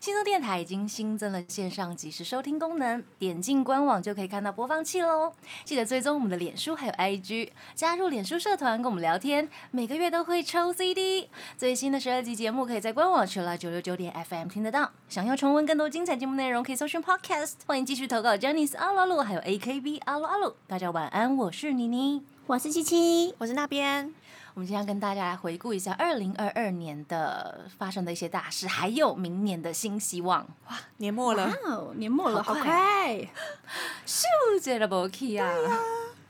[0.00, 5.30] 轻松电台已经新增了线上即时收听功能，点进官网就可以看到播放器喽。
[5.62, 11.28] 记得追踪我们的脸书还有 IG，加入脸书社团跟我们聊天，每个月都会抽 CD。
[11.58, 14.90] 最新的十二集节目可以在官网 l l 九六九点 FM 听得到。
[15.10, 17.56] 想要重温更多精彩节目内容，可以搜寻 Podcast。
[17.66, 20.54] 欢迎继续投稿 j a n i c e 阿鲁阿鲁，还有 AKB 阿鲁阿鲁。
[20.66, 22.22] 大家晚安，我是妮妮。
[22.46, 24.14] 我是七七，我是那边。
[24.60, 30.46] 我们今天跟大家来回顾一下二零二二年的发生的一些大事，还有明年的新希望。
[30.68, 33.30] 哇，年末了，哦，年末了，好快好快，
[34.06, 34.22] 咻，
[34.62, 35.50] 这了不去啊！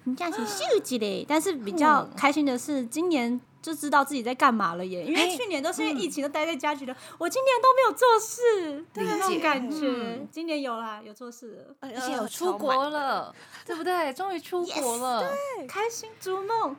[0.05, 1.27] 你这样子秀姐嘞。
[1.29, 5.04] 但是比较开心的是，今年就知道自己在干嘛了耶。
[5.04, 10.28] 因为哎去年都是因为疫情都待在家，觉得我今年都没有做事，理那种解感觉。
[10.32, 13.34] 今年有啦，有做事了，而而且有出国，了，
[13.66, 14.14] 对不对？
[14.14, 15.32] 终于出国了。
[15.68, 16.76] 开心逐梦。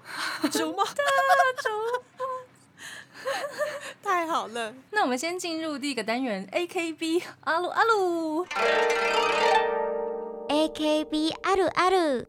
[0.51, 0.87] 逐梦，
[4.03, 4.73] 太好了。
[4.91, 8.47] 那我们先进入第一个单元，AKB 阿鲁阿鲁。
[10.49, 12.27] AKB あるある。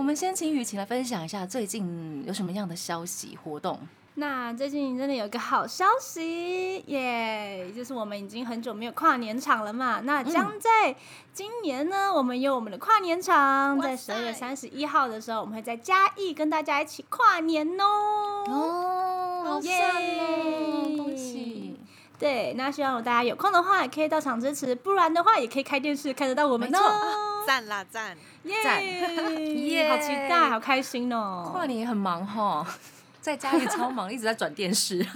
[0.00, 3.78] 我们先请雨晴来分享一下最近有什么样的消息活动。
[4.14, 10.00] 那最近真的有一个好消息耶就是我们已经很久没有跨年场了嘛。
[10.02, 10.96] 那将在
[11.34, 17.84] 今年呢，我们有我们的跨年场，在十二月三十一号的时候，我们会在嘉义跟大家一起跨年哦。
[18.48, 20.96] 哦，好耶赞哦！
[20.96, 21.78] 恭喜！
[22.18, 27.29] 对，那希望大家有空的话也可以到场支持，不然的话也可以开电视看得到我们哦。
[27.46, 28.16] 赞啦赞！
[28.62, 31.48] 赞 耶，好期待，好开心哦！
[31.52, 32.66] 跨年也很忙哈，
[33.20, 35.04] 在家里超忙，一直在转电视。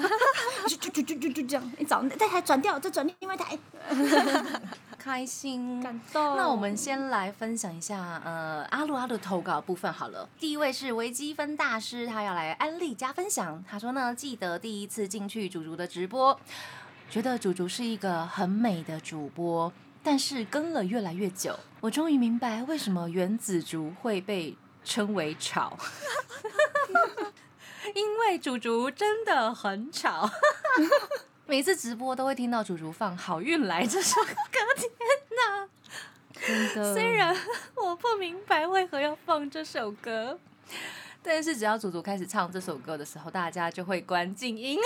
[0.67, 3.59] 就就就就就就这样，一早这台转掉，再转另外一台，
[4.99, 6.37] 开心，感动。
[6.37, 10.27] 那我们先来分享一下，呃，阿鲁阿鲁投稿部分好了。
[10.39, 13.63] 第一位是微积分大师，他要来安利加分享。
[13.69, 16.39] 他说呢，记得第一次进去主竹的直播，
[17.11, 19.71] 觉得主竹是一个很美的主播，
[20.05, 25.77] 但是跟了越来越久，我终于明白为什么原子竹会被称为吵。
[27.95, 30.31] 因为主竹真的很吵，
[31.47, 34.35] 每次直播都会听到主竹放《好运来》这首歌，
[34.77, 34.91] 天
[35.37, 35.69] 哪！
[36.47, 37.35] 真的虽然
[37.75, 40.39] 我不明白为何要放这首歌，
[41.23, 44.79] 但是只要祖祖开始唱这首歌的时候，大家就会关静音。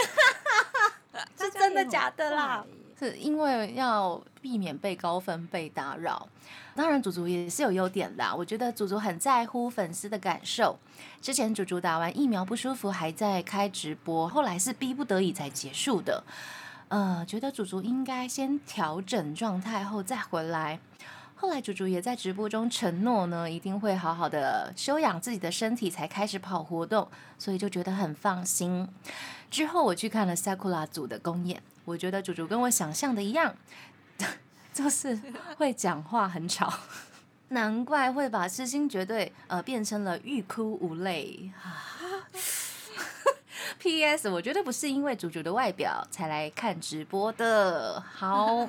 [1.36, 2.64] 是真的假的啦？
[2.98, 6.28] 是因为要避免被高分被打扰。
[6.74, 8.34] 当然，祖祖也是有优点的。
[8.36, 10.78] 我觉得祖祖很在乎粉丝的感受。
[11.20, 16.22] 之前祖祖打完疫苗不舒服，还在开直播，后来是逼不得已才结束的。
[16.88, 20.80] 呃，觉得祖祖应该先调整状态后再回来。
[21.34, 27.06] 后来，祖祖也在直播中承诺呢，一定会好好的休养自己的身体，才开始跑活动，
[27.38, 28.88] 所以就觉得很放心。
[29.50, 33.54] 之后我去看了 Sakura 组的公演，我觉得祖祖跟我想象的一样，
[34.74, 35.18] 就是
[35.56, 36.70] 会讲话很吵，
[37.48, 42.28] 难怪会把痴心绝对呃变成了欲哭无泪啊。
[43.78, 44.28] P.S.
[44.28, 48.02] 我绝对不是因为祖祖的外表才来看直播的。
[48.12, 48.68] 好，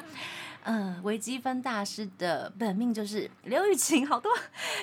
[0.64, 4.32] 呃，微积分大师的本命就是刘雨晴，好多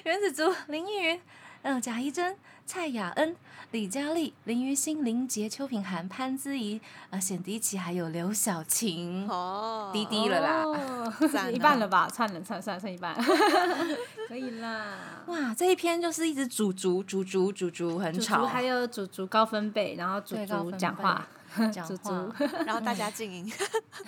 [0.04, 1.20] 原子族林依云，
[1.62, 2.36] 嗯、贾怡珍、
[2.66, 3.36] 蔡雅恩、
[3.70, 9.28] 李佳丽、林于心、林杰、邱品涵、潘姿怡、啊显迪奇，还有刘晓晴。
[9.28, 11.12] 哦，滴滴了啦 哦
[11.52, 12.08] 一半了吧？
[12.08, 13.14] 算了，算了，算了，剩一半，
[14.28, 15.22] 可以啦。
[15.26, 21.28] 哇，这一篇就是一直煮煮煮煮煮煮很吵，竹还有煮竹高分贝，然后煮竹对高分贝讲话，
[21.72, 23.50] 讲主话竹， 然后大家静音。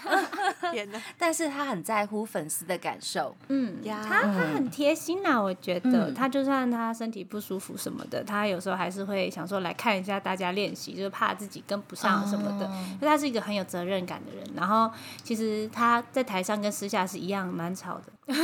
[0.72, 1.00] 天哪！
[1.16, 3.34] 但是他很在乎粉丝的感受。
[3.48, 12.66] 嗯，他他很贴心呐，我觉得嗯他就算他身体不舒服什么的，他有时候还是会想说来看一下大家练习，就是怕自己跟不上什么的。
[12.66, 14.90] 哦因为他是一个很有责任感的人，然后
[15.22, 18.34] 其实他在台上跟私下是一样蛮吵的，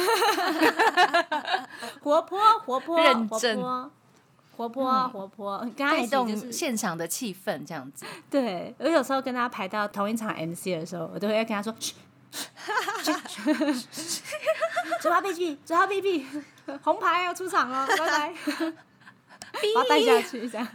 [2.00, 3.90] 活泼活泼活认真泼
[4.56, 8.04] 活泼活泼，跟他一带动起就是现场的气氛，这样子。
[8.30, 11.94] 对，我有时候跟他排到同一场 MC 的时候，我都会跟他说：“嘘，
[15.00, 16.26] 嘴巴闭闭，嘴巴闭闭，
[16.82, 18.34] 红牌要出场了，拜拜。
[19.74, 20.66] ”把他带下去这样。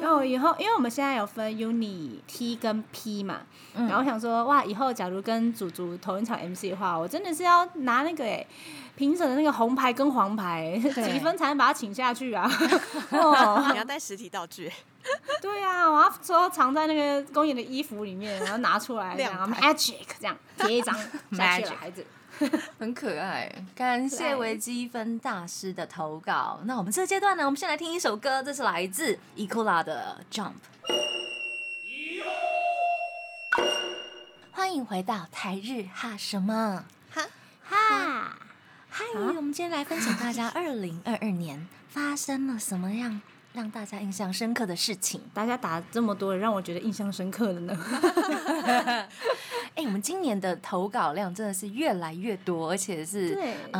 [0.00, 3.40] 然后以后，因为我们现在有分 Uni T 跟 P 嘛，
[3.74, 8.46] 然后我想说，哇，以后假如跟祖祖同一场 MC 的话，我真的是要拿那个哎
[8.94, 12.48] 评审的那个红牌跟黄牌， 几分才能把他请下去啊？
[13.10, 14.70] 哦，你要带实体道具，
[15.40, 20.94] 对啊，我要说藏在那个公演的衣服里面，然后拿出来，这样亮牌 magic 这样贴一张
[21.32, 22.04] 下去了，孩子。
[22.78, 23.50] 很可爱。
[23.74, 26.60] 感谢对微积分大师的投稿。
[26.64, 30.52] 那我们这个阶段呢，我们先来听一首歌，这是来自 e c o l a 的 Jump。
[34.50, 36.84] 欢迎回到台日哈什么？
[37.12, 37.26] 哈，
[37.62, 38.38] 哈，
[38.88, 43.20] 嗨，我们今天来分享大家 二零二二年发生了什么样
[43.52, 45.20] 让大家印象深刻的事情。
[45.34, 49.08] 大家打这么多，让我觉得印象深刻的呢。
[49.82, 53.36] 哎、我们今年的投稿量真的是越来越多，而且是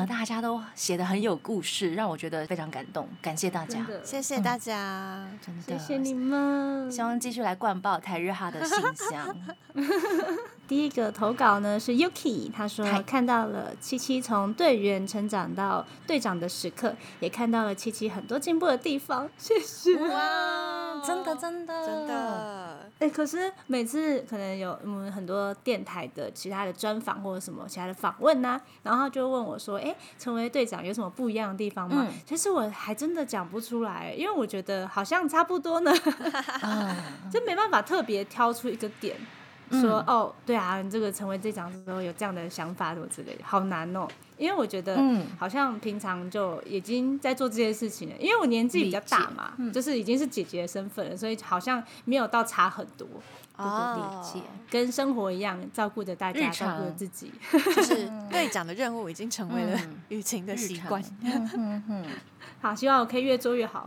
[0.09, 5.25] 大家都写的很有故事，让我觉得非常感动，感谢大家谢谢大家。
[5.41, 6.91] 真的，谢谢你们。
[6.91, 8.77] 希望继续来灌爆台日哈的信
[9.11, 9.37] 箱。
[10.69, 13.03] 第一个投稿呢是 Yuki，他说嗨。
[13.03, 19.94] 看到了七七从队员成长到队长的时刻，也看到了七七很多进步的地方， 谢谢。
[19.97, 21.87] 哇，真的真的。
[21.87, 32.15] 真，的，哎、可是每次可能有我们很多电台的其他的专访或者什么其他的访问呐、然后他就问我说：“哎、成为队长有什么不一样的地方吗？”嗯。
[32.25, 35.93] 其实我还真的讲不出来，因为我觉得好像差不多呢，
[36.62, 36.97] 啊，
[37.31, 39.17] 就没办法特别挑出一个点。
[39.73, 44.07] 嗯说哦，对啊，你这个成为队长之后有这样的想法什么之类的，好难哦。
[44.39, 48.15] 因为我觉得，嗯好像平常就已经在做这些事情了。
[48.19, 53.07] 因为我年纪比较大嘛，嗯就是已经是姐姐的身份了，所以好像没有到差很多。
[53.57, 57.31] 哦理解跟生活一样，照顾着大家，照顾着自己。
[57.53, 61.01] 就是 队长的任务已经成为了嗯雨晴的习惯。
[62.61, 63.87] 好，希望我可以越做越好。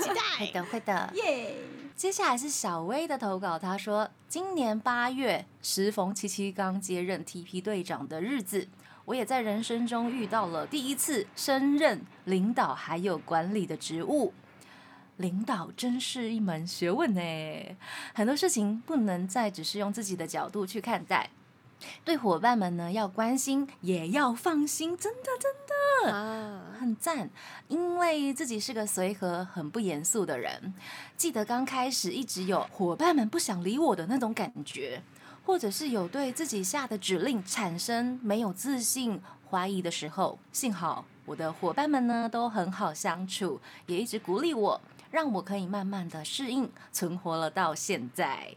[0.00, 1.10] 期待会的会的。
[1.14, 1.56] 耶！
[2.00, 8.66] 接下来是小薇的投稿，她说：“今年八月，时逢七七刚接任 TP 队长的日子，
[9.04, 14.32] 我也在人生中遇到了第一次升任领导还有管理的职务。
[15.18, 17.20] 领导真是一门学问呢，
[18.14, 21.28] 很多事情不能再只是用自己的角度去看待。
[22.04, 26.12] 对伙伴们呢，要关心，也要放心，真的真的。
[26.12, 27.28] 啊，很赞，
[27.68, 30.72] 因为自己是个随和、很不严肃的人。
[31.16, 35.02] 记得刚开始一直有伙伴们不想理我的那种感觉，
[35.44, 44.80] 或者是有对自己下的指令产生没有自信、怀疑的时候，幸好我的伙伴们呢都很好相处，也一直鼓励我，
[45.10, 48.54] 让我可以慢慢的适应，存活了到现在。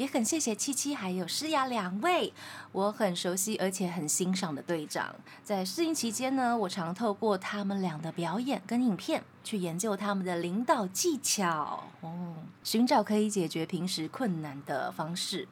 [0.00, 2.32] 也很谢谢七七还有诗雅两位，
[2.72, 5.14] 我很熟悉而且很欣赏的队长。
[5.44, 15.46] 在适应期间呢，我常透过他们俩的表演跟影片，去研究他们的领导技巧哦，寻找可以解决平时困难的方式。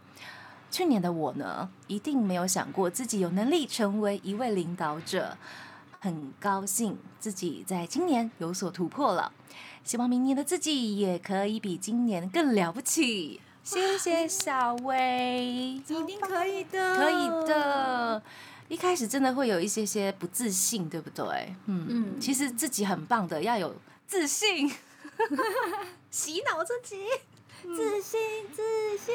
[0.70, 5.36] 去年的我呢，一定没有想过自己有能力成为一位领导者，
[6.00, 9.30] 很高兴自己在今年有所突破了。
[9.84, 13.42] 希望明年的自己也可以比今年更了不起。
[13.68, 15.78] 谢谢小薇。
[15.86, 17.28] 一定可以的，可以。
[17.46, 18.22] 的。
[18.68, 21.54] 一开始真的会有一些些不自信，对不对？
[21.66, 23.74] 嗯嗯其实自己很棒的，要有
[24.06, 24.72] 自信，
[26.10, 26.96] 洗脑自己。
[27.62, 28.18] 自信，
[28.54, 28.62] 自
[28.96, 29.14] 信，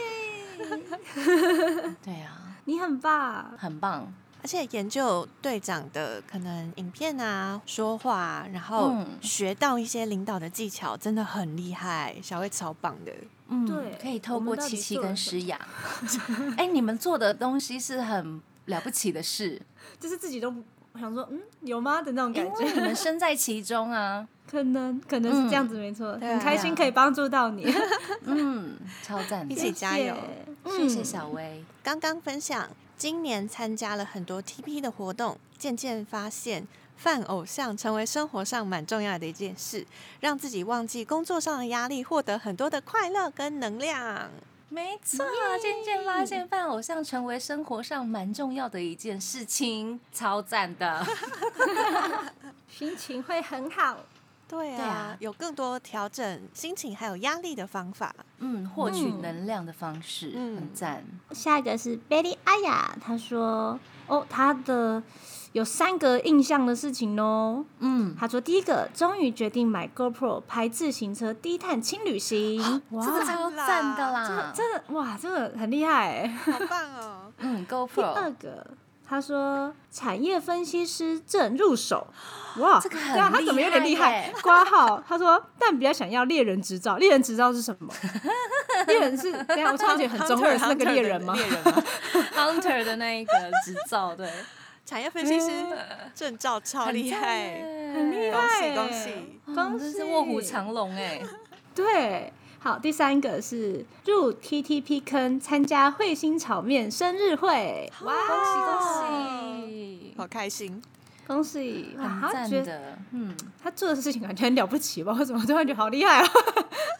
[2.04, 3.52] 对啊，你很棒。
[3.58, 4.14] 很棒。
[4.44, 12.14] 而且研究队长的可能影片啊、说话，然后嗯学到一些领导的技巧，真的很厉害。
[12.22, 13.14] 小薇超棒的，
[13.48, 15.58] 嗯，对可以透过七七跟诗雅。
[16.58, 19.62] 哎，你们做的东西是很了不起的事，
[20.00, 20.62] 就是自己都不
[21.00, 24.28] 想说，嗯，有吗的那种感因为你，们身在其中啊。
[24.52, 27.66] 可能可能是这样子，没错，很开心可以帮助到你，
[28.26, 29.56] 嗯，超赞一。
[29.56, 30.14] 起加油
[30.66, 31.64] 谢谢嗯小薇。
[31.82, 32.70] 刚刚分享，
[33.04, 39.86] 今年参加了很多 TP 的活动，渐渐发现泛偶像成为生活上蛮重要的一件事，
[40.22, 44.32] 让自己忘记工作上的压力，获得很多的快乐跟能量。
[44.70, 45.26] 没错，
[45.62, 51.06] 渐渐发现扮偶像成为生活上蛮重要的一件事情，超赞的。
[52.72, 53.98] 心情会很好。
[54.54, 58.14] 对啊，对啊有更多调整心情还有压力的方法。
[58.38, 61.04] 嗯，获取嗯能量的方式、嗯很赞。
[61.32, 65.02] 下一个是 Betty 阿雅，她说，哦，她的
[65.54, 67.66] 有三个印象的事情哦。
[67.80, 74.54] 嗯，她说，第一个，终于决定买 GoPro 拍自行车低碳轻旅行，哇这个超赞的这个啦。
[74.54, 76.28] 这个哇，这个很厉害哎。
[76.28, 77.32] 好棒哦！
[77.38, 78.68] 嗯，GoPro 第二个，
[79.08, 82.08] 他说产业分析师正入手，
[82.60, 84.34] 哇，这个很对啊，他怎么有点厉厉害？
[84.42, 87.94] 挂号，他说，但比较想要猎人执照，猎人执照是什么？
[88.88, 91.34] 猎人是，等一下我超级很中二，是那个猎人吗？
[91.36, 91.84] 猎人吗
[92.36, 93.32] ？Hunter 的那一个
[93.66, 94.30] 执照，对，
[94.86, 95.50] 产业分析师
[96.16, 97.62] 证照超厉害，
[97.94, 99.40] 很厉恭喜害恭喜！
[99.54, 101.22] 恭喜真是卧虎藏龙哎。
[101.76, 102.32] 对，
[102.64, 110.82] 好，第三个是入 TTP 坑参加彗星炒面生日会，哇，恭喜恭喜，好开心！
[111.28, 111.94] 恭喜！
[112.00, 115.12] 哇，很他觉得赞的，嗯，他做的事情感觉很了不起吧？
[115.12, 116.30] 为什么突然觉得好厉害啊？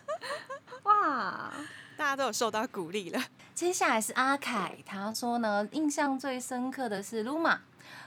[0.84, 1.50] 哇，
[1.96, 3.24] 大家都有受到鼓励了。
[3.56, 7.60] 接下来是阿凯，他说呢，印象最深刻的是 Luma。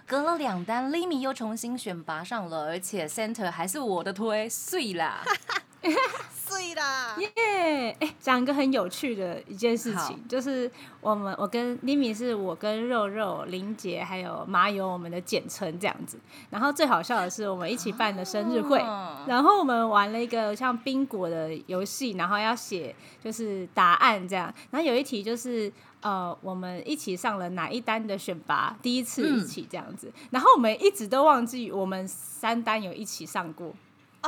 [0.07, 5.25] 隔了两单 l i m i 又重新选拔上了，而且 Center 还是我的推，碎啦！
[6.47, 7.17] 碎啦！
[7.19, 7.97] 耶！
[7.99, 16.19] 哎，讲一个很有趣的一件事情，就是我们我跟 Limi 是我跟肉肉、林杰还有麻油我们的简称这样子。
[16.51, 24.53] 然后最好笑的是，我们一起办的生日会，哦然后我们玩了一个像宾果的游戏，然后要写就是答案这样。
[24.71, 30.13] 然后有一题就是呃，我们一起上了哪一单的选拔，第一次一起这样子。
[30.31, 33.75] 然后我们一直都忘记我们三单有一起上过。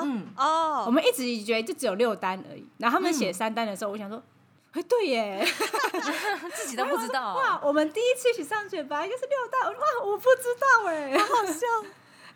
[0.05, 4.23] 嗯哦，我哦，们一直觉得就只有六单而已，然后他们写三单的时候，我想说，
[4.73, 5.47] 哎、对耶，
[6.55, 11.67] 自己都 不知道，哇，我们第一次一起上选拔应该是六单，哇，我不知道哎，好笑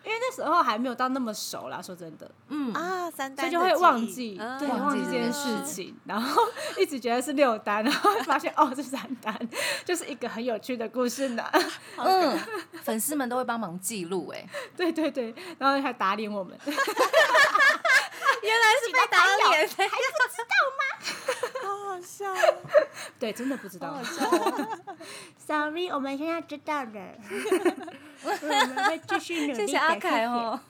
[0.05, 3.11] 因为那时候还没有到那么熟啦，说真的，嗯，啊！
[3.11, 4.59] 三单所以就会忘的记，嗯。
[4.59, 5.43] 对，忘记这件事。
[5.53, 6.43] 件情，然后
[6.79, 9.37] 一直觉得是六单， 然后发现哦是三单，
[9.85, 11.45] 就是一个很有趣的故事呢。
[11.97, 12.39] 嗯，
[12.83, 14.45] 粉丝们都会帮忙记录，哎，
[14.77, 19.97] 对对对，然后还打脸我们， 原来是被打脸，好好
[22.03, 22.27] 笑。
[23.19, 23.97] 对，真的不知道。
[25.47, 26.91] Sorry，我们现在知道了，
[28.25, 29.55] 我们会继续努力的。
[29.55, 30.61] 谢谢阿凯哦，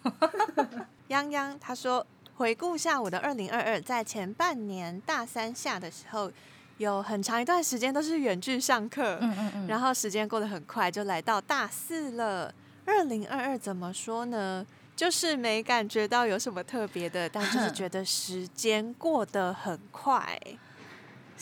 [1.08, 6.30] 泱泱他说，回顾下我的二零二二，在前半年大三下的时候，
[6.78, 12.52] 有很长一段时间都是远距上课，嗯嗯嗯，然后时间过得很快，就来到大四了。
[12.84, 14.66] 二零二二怎么说呢？
[14.94, 20.38] 就是没感觉到有什么特别的，但就是 觉得时间过得很快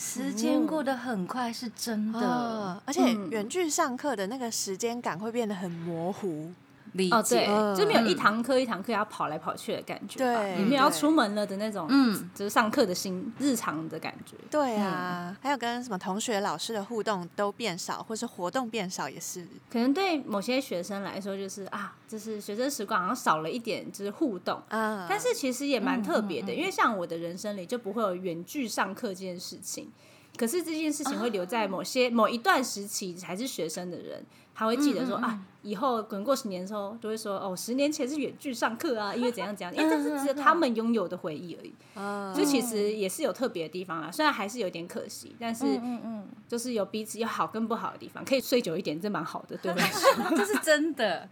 [0.01, 2.19] 时间过得很快，是真的。
[2.19, 3.29] 啊，而且嗯。
[3.29, 6.51] 远距上课的那个时间感会变得很模糊。
[6.91, 14.35] 哦，理解对，，嗯就没有一堂课一堂课要跑来跑去的感觉吧，对也没有要出门了的那种，嗯，就是上课的心日常的感觉。
[14.49, 19.47] 对啊，还有跟什么同学、老师的互动都变少，或是活动变少，也是。
[19.71, 24.61] 可能对某些学生来说，就是啊，就是学生时光好像少了一点，就是互动。
[24.69, 29.89] 嗯，但是其实也蛮特别的，因为像我的人生里就不会有远距上课这件事情。
[30.37, 35.25] 可是这件事情会留在某些、某一段时期还是学生的人，他会记得说、嗯嗯嗯。
[35.25, 41.73] 啊，以后可能过十年的时候，就会说哦，十年前是远距上课啊，因为怎样怎样，因 为这是只有他们拥有的回忆而已。
[41.93, 51.27] 啊所以其实也是有特别的地方啦，虽然还是有点可惜，但是嗯嗯就是有彼此有好跟不好的地方，可以睡久一点，这蛮好的，对我来说嗯， 这是真的。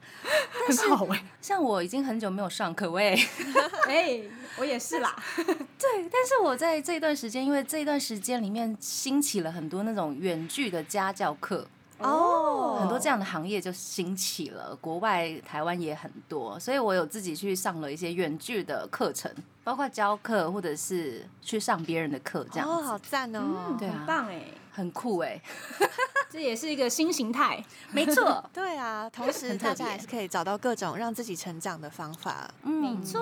[0.67, 3.17] 很好哎、像我已经很久没有上课，喂，
[3.87, 4.21] 哎、
[4.57, 11.65] 我也是啦，对，但是我在这段时间，因为这段时间里面兴起了很多那种远距的家教课，
[11.99, 12.77] 哦。
[12.79, 19.31] 很多这样的行业就兴起了，国外、台湾也很多，所以我有自己去上了一些远距的课程，
[19.63, 23.75] 包括教课或者是去上别人的课，这样哦，好赞哦！
[23.77, 23.95] 对啊。
[23.99, 24.41] 很棒哎、
[24.71, 25.41] 很酷哎、
[26.29, 27.61] 这也是一个新形态。
[27.91, 32.49] 没错， 对啊，同时大家还是可以找到各种让自己成长的方法。
[32.63, 33.19] 嗯没错，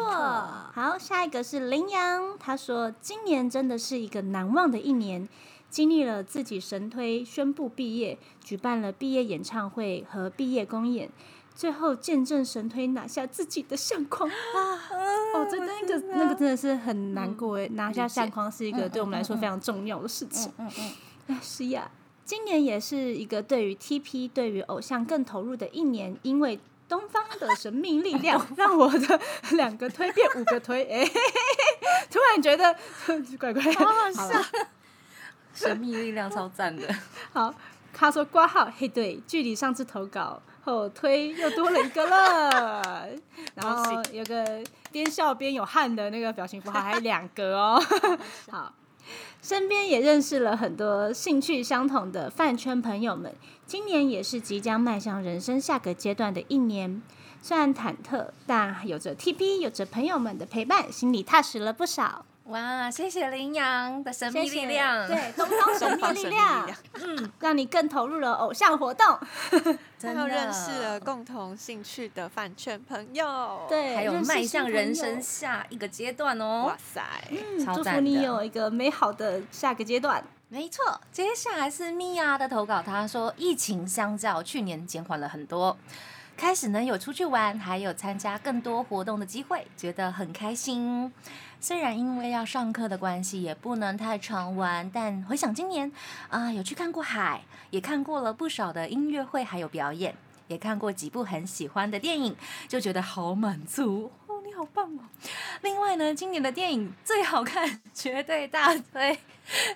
[0.74, 5.28] 好，下一个是羚羊，他说今年真的是一个难忘的一年，
[5.78, 11.08] 经历了自己神推宣布毕业，举办了毕业演唱会和毕业公演。
[11.54, 14.90] 最后见证神推拿下自己的相框啊！
[15.36, 20.52] 哦，这那个那个真的是很难过哎，拿下相框是一个对我们来说非常重要的事情。
[20.58, 20.92] 嗯嗯，
[21.28, 21.92] 哎，是呀，
[22.26, 31.06] 今年也是一个对于 TP、对于偶像更投入的一年，因为东方的神秘力量 让我的两个推变五个推，哎、
[32.10, 32.76] 突然觉得
[33.38, 34.44] 怪怪，好好笑。
[35.58, 36.88] 神秘力量超赞的，
[37.34, 37.52] 好，
[37.92, 43.10] 他说挂号，嘿，对，距离上次投稿后推又多了一个了，
[43.56, 47.82] 然后有个边笑边有汗的那个表情符号，还有两个哦。
[48.52, 48.72] 好，
[49.42, 53.34] 身边也认识了很多兴趣相同的饭圈朋友们，
[53.66, 57.02] 今年也是即将迈向人生下个阶段的一年。
[57.42, 62.26] 虽然忐忑，但有着 TP，有着朋友们的陪伴，心里踏实了不少。
[62.48, 62.90] 哇！
[62.90, 69.06] 谢谢羚羊的神秘谢谢力量，对，东方神秘力量量， 嗯，让你更投入了偶像活动。
[70.00, 76.78] 真的还有认识了共同兴趣的饭圈朋友。，对，还有迈向人生下一个阶段哦哇。
[76.78, 77.02] 塞，
[77.32, 80.24] 嗯祝福你有一个美好的下个阶段。
[80.50, 85.76] 没错，接下来是米娅的投稿，她说疫情相较去年减缓了很多，
[86.38, 91.12] 开始呢有出去玩，还有参加更多活动的机会，觉得很开心。
[91.60, 95.92] 虽然因为要上课的关系，也不能太常玩，但回想今年
[96.30, 97.42] 啊、有去看过海，
[97.72, 100.16] 也看过了不少的音乐会，还有表演，
[100.48, 102.36] 也看过几部很喜欢的电影，
[102.68, 104.12] 就觉得好满足。
[104.28, 105.00] 哦，你好棒哦！
[105.62, 109.16] 另外呢，今年的电影最好看，绝对大推《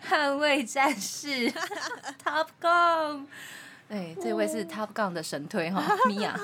[0.07, 1.49] 捍卫战士》
[2.23, 3.25] Top Gun。
[3.91, 6.39] 对，这位是 Top Gun 的神推哈， 米娅。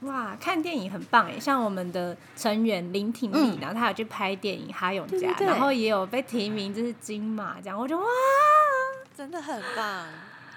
[0.00, 1.38] 哇，看电影很棒哎！
[1.38, 8.04] 像我们的成员林挺丽，嗯然后她有去拍电影《哈永家对对》，然后也有被提名，就是金马这样，我就哇，
[9.16, 10.06] 真的很棒。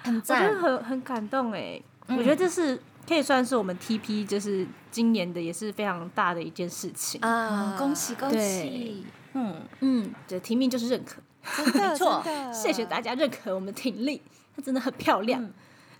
[0.02, 1.80] 很我觉得很很感动哎！
[2.08, 7.20] 嗯我觉得这是可以算是我们 TP 就是今年的也是非常大的一件事情。
[7.20, 9.04] 啊，恭喜恭喜！
[9.34, 11.20] 嗯，嗯，这提名就是认可，
[11.64, 14.20] 真的， 没错谢谢大家认可我们挺丽，
[14.56, 15.42] 她真的很漂亮。
[15.42, 15.52] 嗯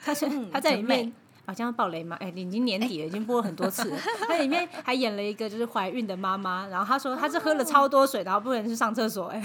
[0.03, 1.13] 她是嗯她在里面。
[1.47, 2.17] 好像要爆雷嘛？
[2.21, 3.97] 哎、已经年底了，已经播了很多次了。
[4.29, 9.43] 她里面还演了一个就是怀孕的妈妈，然后她说她是喝了超多水，然后不能去上厕所、哎、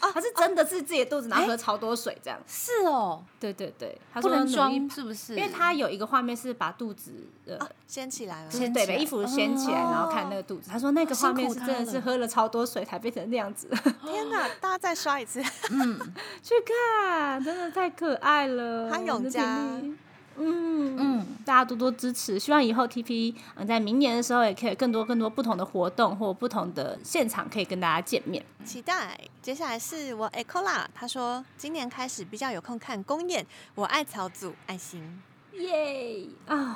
[0.00, 2.38] 她是真的是自己的肚子，然后喝超多水这样。
[2.46, 5.34] 是哦，对对对，他不能说努力装是不是？
[5.36, 7.12] 因为他有一个画面是把肚子
[7.46, 7.58] 呃。
[7.86, 10.68] 掀起来了，就是对，掀起来把衣服掀起来，然后看那个肚子。
[10.68, 13.68] 他说那个画面是真的是喝了超多水才变成那样子。
[14.02, 14.48] 天哪！
[14.60, 15.96] 大家再刷一次，嗯
[16.42, 18.90] 去看，真的太可爱了。
[18.90, 19.96] 哈永家我的甜蜜
[20.38, 28.44] 嗯嗯，大家多多支持，希望以后 TP 嗯在明年的时候也可以更多更多不同的活动或不同的现场可以跟大家见面。
[28.64, 29.18] 期待。
[29.42, 35.22] 接下来是我 Ecola，他说今年开始比较有空看公演，我爱草组爱心。
[35.52, 36.26] 耶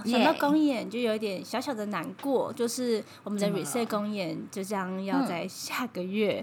[0.06, 6.42] 想到公演就有一点小小的难过，就是我们的 reset 了公演就将要嗯在下个月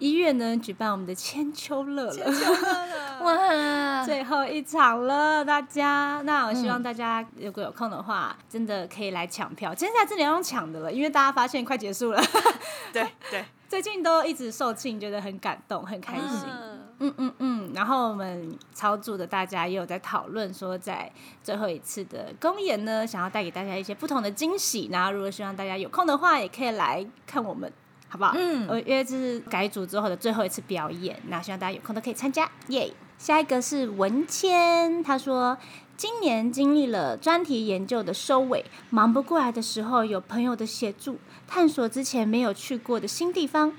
[0.00, 2.32] 一月呢举办我们的千秋乐了。
[3.20, 6.22] 哇，最后一场了，大家。
[6.24, 9.74] 那我希望嗯大家如果有空的话，真的可以来抢票。
[9.74, 12.22] 现在真的要用抢的了，因为大家发现快结束了。
[12.94, 16.48] 对 对，最近都一直售罄，觉得很感动，很开心。
[16.48, 21.10] 嗯嗯嗯嗯，然后我们操组的大家也有在讨论说，在
[21.42, 24.88] 最后一次的公演呢，想要带给大家一些不同的惊喜。
[24.90, 27.70] 然后如果希望大家有空的话，也可以来看我们，
[28.10, 28.34] 好不好？
[28.36, 35.56] 嗯呃，因为这是改组之后的最后一次表演，那希望大家有空都可以参加，耶、下一个是文谦，他说。
[35.96, 43.74] 今年经历了专题研究的收尾，忙不过来的时候，有朋友的协助，探索之前没有去过的新地方，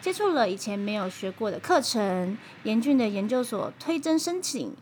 [0.00, 4.74] 接触了以前没有学过的课程，严峻的研究所推甄申请，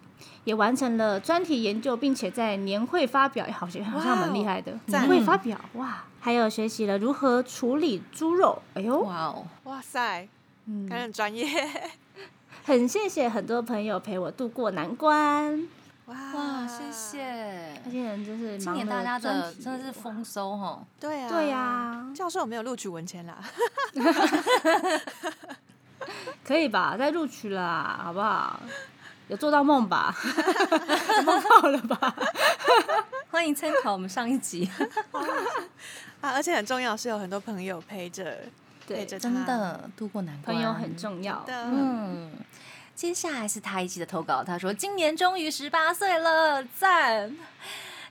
[0.44, 4.78] 也完成了专题研究，并且在年会发表，哎好像好像蛮厉害的。
[4.86, 10.26] 赞年会发表哇，还有学习了如何处理猪肉，哎呦，哇哦，哇塞，
[10.66, 11.46] 嗯感觉很专业。
[12.66, 15.68] 很谢谢很多朋友陪我度过难关。
[16.06, 16.90] 哇哇，谢。
[16.90, 17.92] 谢那。
[17.92, 23.38] 些人真是今年大家的真的是丰收哈，对啊，对啊教授没有录取文签啦，
[26.44, 26.96] 可以吧？
[26.98, 28.58] 再录取啦，好不好？
[29.28, 30.12] 有做到梦吧？
[31.24, 32.16] 梦到了吧？
[33.30, 34.68] 欢迎参考我们上一集，
[36.26, 38.36] 啊，而且很重要是有很多朋友陪着，
[38.86, 41.40] 对陪着真的度过难关，朋友很重要。
[41.44, 42.32] 的，嗯，
[42.96, 47.36] 接下来是他一期的投稿，他说今年终于十八岁了，赞，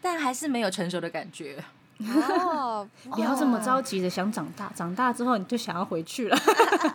[0.01, 1.61] 但还是没有成熟的感觉。
[1.99, 6.37] 哦， 不要这么着急的想长大，长大之后你就想要回去了。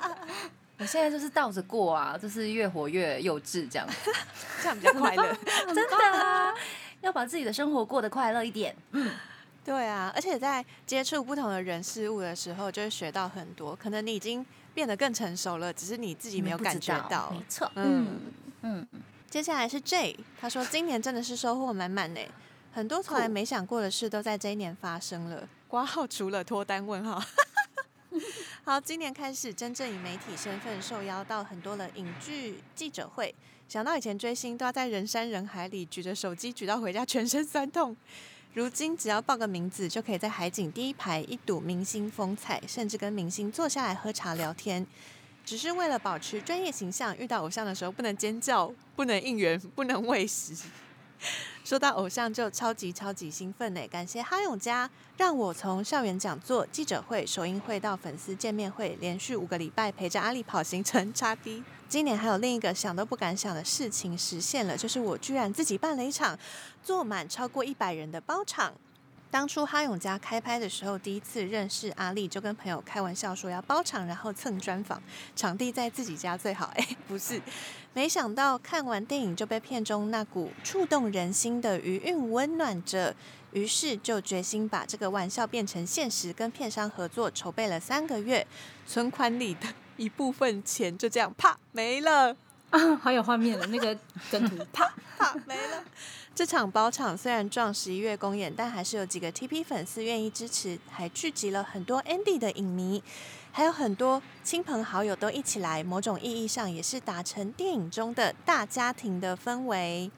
[0.79, 3.87] 我现在就是倒着过啊，就是越活越幼稚这样，
[4.63, 5.35] 这样比较快乐。
[5.75, 6.55] 真的啊，
[7.03, 8.75] 要把自己的生活过得快乐一点。
[9.65, 13.77] 对啊，而且在接触不同的人事物的时候，就会学到很多。
[13.77, 17.31] 可能你已经变得更成熟了，只是你自己没有感觉到。
[17.31, 18.21] 没错，嗯，
[18.63, 18.87] 嗯，
[19.29, 22.21] 接下来是 J，他说今年真的是收获满满呢，
[22.73, 25.49] 很多从来没想过的事都在这一年发生了。
[25.69, 27.23] 挂号除了脱单问号。
[28.65, 33.35] 好，今年开始真正以媒体身份受邀到很多的影剧记者会，
[33.69, 37.97] 想到以前追星都要在人山人海里举着手机举到回家全身酸痛，
[38.53, 44.85] 如今只要报个名字就可以在海景第一排一睹明星风采，甚至跟明星坐下来喝茶聊天。
[45.45, 50.53] 只是为了保持专业形象，遇到偶像的时候不能尖叫，不能应援，不能喂食。
[51.71, 53.81] 说到偶像就超级超级兴奋呢！
[53.87, 61.63] 感谢哈永嘉，让我从校园讲座、记者会、首映会到粉丝见面会，连续五个礼拜陪着阿里跑行程叉 D。
[61.89, 66.37] 今年还有另一个想都不敢想的事情实现了，就是我居然自己办了一场
[66.83, 68.75] 坐满超过一百人的包场。
[69.31, 75.01] 当初哈永家开拍的时候，第一次认识阿丽，就跟朋友开玩笑说要包场，然后蹭专访，
[75.37, 76.73] 场地在自己家最好。
[76.75, 77.41] 哎，不是，
[77.95, 83.15] 没想到看完电影就被片中那股触动人心的余韵温暖着，
[83.53, 88.45] 于是就决心把这个玩笑变成现实，跟片商合作，筹备了三个月，
[88.85, 92.37] 存款里的 一部分钱就这样啪没了。
[92.71, 93.97] 啊， 好有画面了，那个
[94.31, 95.85] 梗图，啪啪没了。
[96.41, 103.03] 这场包场虽然撞十一月公演，但还是有几个 TP 粉丝愿意支持，还聚集了很多 Andy 的影迷，
[103.53, 110.11] 还有很多亲朋好友都一起来，某种意义上也是达成电影中的大家庭的氛围。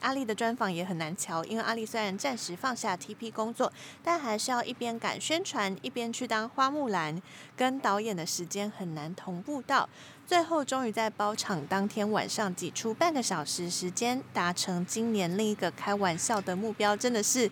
[0.00, 3.70] 阿丽的专访也很难瞧，因为阿丽虽然暂时放下 TP 工作，
[4.02, 7.20] 但还是要一边赶宣传，一边去当花木兰，
[7.54, 9.86] 跟导演的时间很难同步到。
[10.28, 17.50] 最后终于在包场当天晚上挤出半个小时时间，达成今年另一个开玩笑的目标，真的是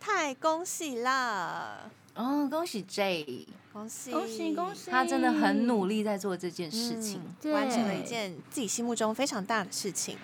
[0.00, 1.90] 太恭喜啦！
[2.14, 4.90] 哦，恭喜 J，恭喜恭喜恭喜！
[4.90, 7.20] 他真的很努力在做这件事情，
[7.52, 10.16] 完成了一件自己心目中非常大的事情。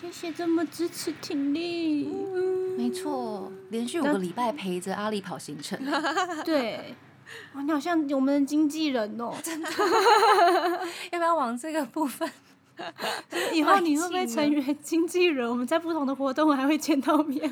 [0.00, 2.08] 谢谢这么支持挺力，
[2.76, 5.78] 没错，连续五个礼拜陪着阿丽跑行程，
[6.44, 6.96] 对，
[7.54, 9.68] 哇，你好像我们的经纪人哦， 真的，
[11.12, 12.30] 要不要往这个部分？
[13.52, 15.48] 以后你会不会成为经纪人？
[15.48, 17.50] 我们在不同的活动还会见到面，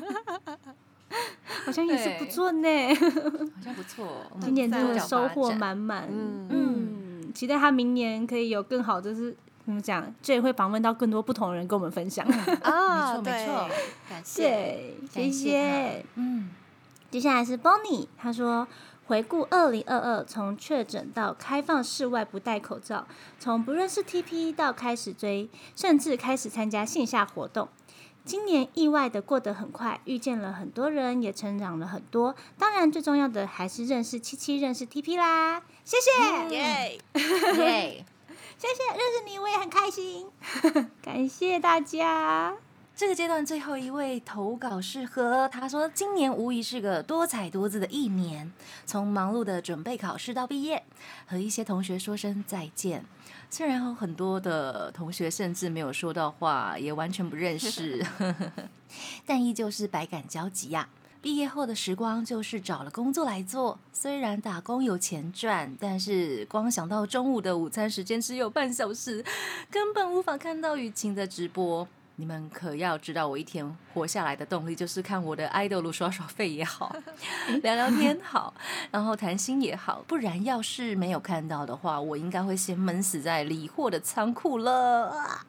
[1.65, 9.35] 好像也是不错呢，好像不错，今年真的收获满满，嗯嗯，期待他明年可以有更好的是。
[9.65, 10.13] 怎么讲？
[10.21, 12.23] 这也会访问到更多不同的人跟我们分享
[12.61, 13.17] 啊！
[13.17, 13.67] 没错没错，
[14.07, 16.05] 感谢，谢谢。
[16.13, 16.51] 嗯，
[17.09, 18.67] 接下来是 Bonnie，他说
[19.07, 23.07] 回顾二零二二，从确诊到开放室外不戴口罩，
[23.39, 27.69] 从不认识 TP 到开始追，甚至开始参加线下活动。
[28.23, 32.35] 今年意外的过得很快，遇见了很多人，也成长了很多。
[32.57, 35.61] 当然，最重要的还是认识七七，认识 TP 啦！
[35.83, 38.05] 谢谢，耶 耶。
[38.57, 40.27] 谢谢认识你，我也很开心。
[41.03, 42.55] 感谢大家。
[42.97, 48.49] 这个阶段最后一位投稿是何，他说今年无疑是个多彩多姿的一年，
[48.85, 50.81] 从忙碌的准备考试到毕业，
[51.27, 53.03] 和一些同学说声再见。
[53.49, 58.01] 虽然有很多的同学甚至没有说到话，也完全不认识，
[59.27, 60.87] 但依旧是百感交集呀。
[61.21, 69.21] 毕业后的时光就是找了工作来做，虽然打工有钱赚，但是光想到中午的午餐时间只有半小时，
[69.69, 71.85] 根本无法看到雨晴的直播。
[72.17, 76.95] 你们可要知道，我一天活下来的动力就是看我的爱豆刷刷费也好，
[77.61, 78.53] 聊聊天好，
[78.89, 85.45] 然后谈心也好，不然要是没有看到的话，我应该会先闷死在理货的仓库了。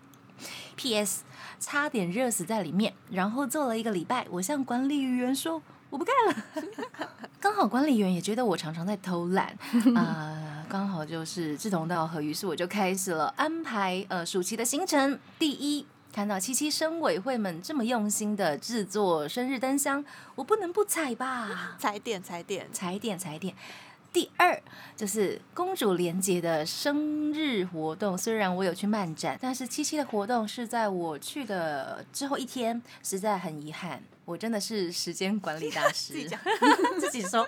[0.76, 1.24] P.S.
[1.58, 4.26] 差点热死在里面，然后做了一个礼拜。
[4.30, 7.08] 我向管理员说我不干了，
[7.40, 9.56] 刚好管理员也觉得我常常在偷懒
[9.96, 15.18] 啊，刚好就是志同道合，于是我就开始了安排呃暑期的行程。
[15.38, 20.02] 第一，看到七七生委会们这么用心的制作生日灯箱，
[20.34, 21.76] 我不能不踩吧？
[21.78, 23.54] 踩点踩点踩点踩点。
[24.14, 24.58] 第二
[24.96, 34.02] 就是公主连结的生日活动，虽然我有去漫展，但是七七的活动是在我去的之后一天，实在很遗憾。
[34.24, 36.40] 我真的是时间管理大 师，自己讲
[36.98, 37.46] 自己说。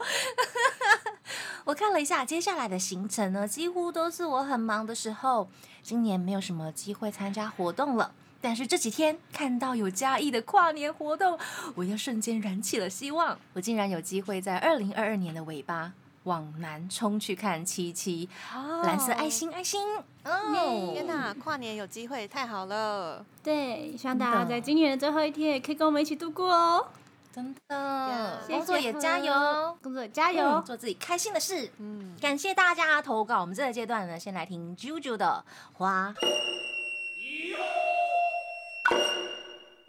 [1.64, 5.48] 我看了一下接下来的行程呢，几乎都是我很忙的时候。
[5.82, 11.38] 今年没有什么机会参加活动了，但是这几天看到有嘉义的跨年活动，
[11.74, 13.38] 我又瞬间燃起了希望。
[13.52, 15.92] 我竟然有机会在二零二二年的尾巴。
[16.24, 18.28] 往南冲去看七七，
[18.84, 19.80] 蓝色爱心爱心，
[20.24, 20.92] 哦！
[20.92, 23.24] 天哪，跨年有机会，太好了！
[23.42, 26.86] 对，希望大家在今年的最后一天也可以跟我们一起度过哦。
[27.34, 29.32] 真的，工作也加油，
[29.82, 31.70] 工作也加油，做自己开心的事。
[31.78, 33.40] 嗯，感谢大家投稿。
[33.40, 36.12] 我们这个阶段呢，先来听 JoJo 的花。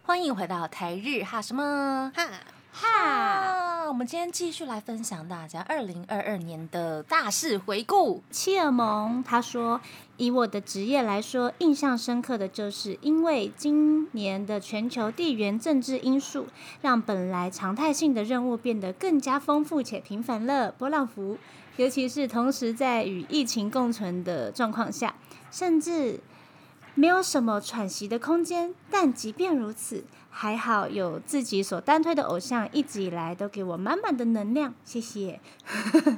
[0.10, 2.26] 欢迎回到台日哈什么哈。
[2.72, 8.24] 哈，我们今天继续来分享大家二零二二年的大事回顾。
[8.32, 9.80] 切尔蒙他说
[10.18, 16.48] ：“以我的职业来说，印象深刻的就是因为今年的全球地缘政治因素，
[16.82, 20.72] 让本来常态性的任务变得更加丰富且频繁了。
[20.72, 21.38] 波浪符，
[21.78, 25.14] 尤其是同时在与疫情共存的状况下，
[25.52, 26.20] 甚至
[27.00, 28.74] 没有什么喘息的空间。
[28.92, 35.42] 但即便如此。”还好有自己所单推的偶像，一直以来都给我满满的能量，谢谢，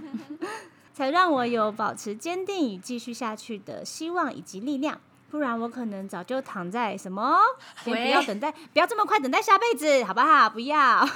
[0.93, 4.99] 才让我有保持坚定与继续下去的希望以及力量。
[5.31, 7.39] 不然我可能早就躺在什么，
[7.83, 10.49] 先不要等待，不要这么快等待下辈子，好不好？
[10.51, 11.07] 不要。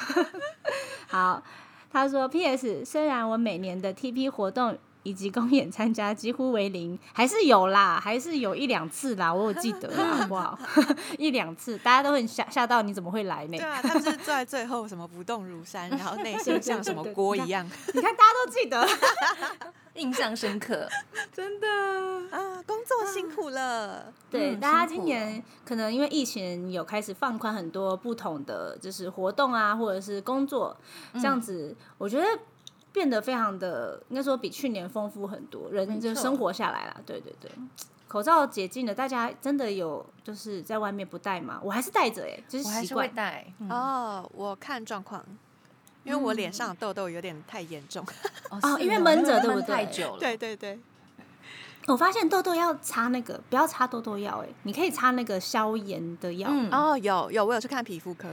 [1.08, 1.43] 好，
[1.91, 2.84] 他说，P.S.
[2.84, 10.58] 虽然我每年的 T.P 活动以及公演参加几乎为零，还是有啦，还是有一两次啦，我有记得啦，好不好？
[11.20, 13.58] 一两次，大家都很吓吓到，你怎么会来呢？
[13.58, 17.63] 对啊，他们是坐在最后什么不动如山，然后内心像什么锅一样。
[17.94, 20.89] 你看大家都记得，印象深刻，
[21.32, 21.68] 真的
[22.32, 22.62] 啊！
[22.65, 30.76] 工作辛苦了，对，大家今年可能因为疫情有开始放宽很多不同的就是活动啊，或者是工作
[31.13, 32.26] 这样子，我觉得
[32.95, 37.01] 变得非常的应该说比去年丰富很多，人就生活下来了。
[37.05, 37.51] 对对对，
[38.08, 41.60] 口罩解禁了，大家真的有就是在外面不戴吗？
[41.62, 43.45] 我还是戴着哎，就是习惯戴。
[43.69, 45.21] 哦，我看状况。
[46.05, 48.05] 因为我脸上痘痘有点太严重
[48.62, 49.75] 哦，因为闷着对不对？
[49.75, 50.19] 太久了。
[50.19, 50.79] 对对对，
[51.88, 56.47] 我发现痘痘要擦那个，不要擦痘痘药，哎，你可以擦那个消炎的药。
[56.71, 58.29] 哦，有有，我有去看皮肤科，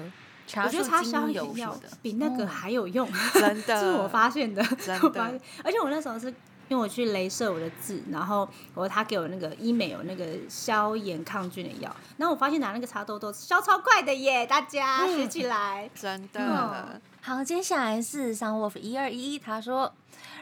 [0.57, 5.41] 我觉得擦消炎药比那个还有用，真的， 是我发现的， 真的。
[5.65, 6.29] 而且我那时候是
[6.69, 17.01] 因为我去镭射我的痣，然后我他给我那个医美有那个消炎抗菌的药，然后我发现拿那个擦痘痘消超快的耶，大家学起来，真的。
[17.21, 19.93] 好，接下来是 Sunwolf 一二一，他说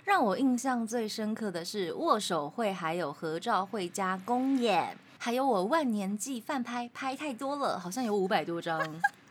[0.04, 8.80] 让我印象最深刻的是握手会，还有合照会加公演，还有我万年季饭拍拍太多了，好像有五百多张，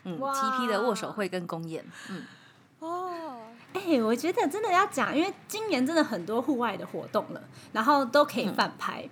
[0.04, 2.24] 嗯，TP 的握手会跟公演，嗯，
[2.80, 3.42] 哦，
[3.74, 7.42] 哎，我觉得真的要讲，因为今年真的很多户外的活动了，
[7.74, 9.08] 然后都可以反拍。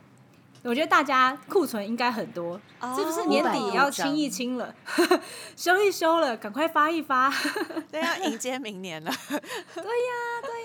[0.63, 2.60] 我觉得大家库存应该很多，
[2.95, 4.73] 是不是年底也要清一清了，
[5.56, 7.32] 修一修了，赶快发一发，
[7.89, 9.10] 对，要迎接明年了。
[9.30, 10.56] 对呀，对呀，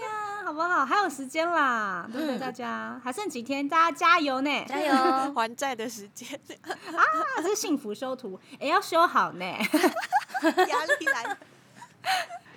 [0.52, 0.84] 好不好？
[0.84, 2.38] 还有时间啦，对不对？
[2.38, 4.64] 大家还剩几天，大家加油呢！
[4.68, 4.92] 加油，
[5.32, 6.38] 还债的时间
[6.94, 7.02] 啊！
[7.42, 9.44] 这是幸福修图，也要修好呢。
[10.44, 11.36] 压力来，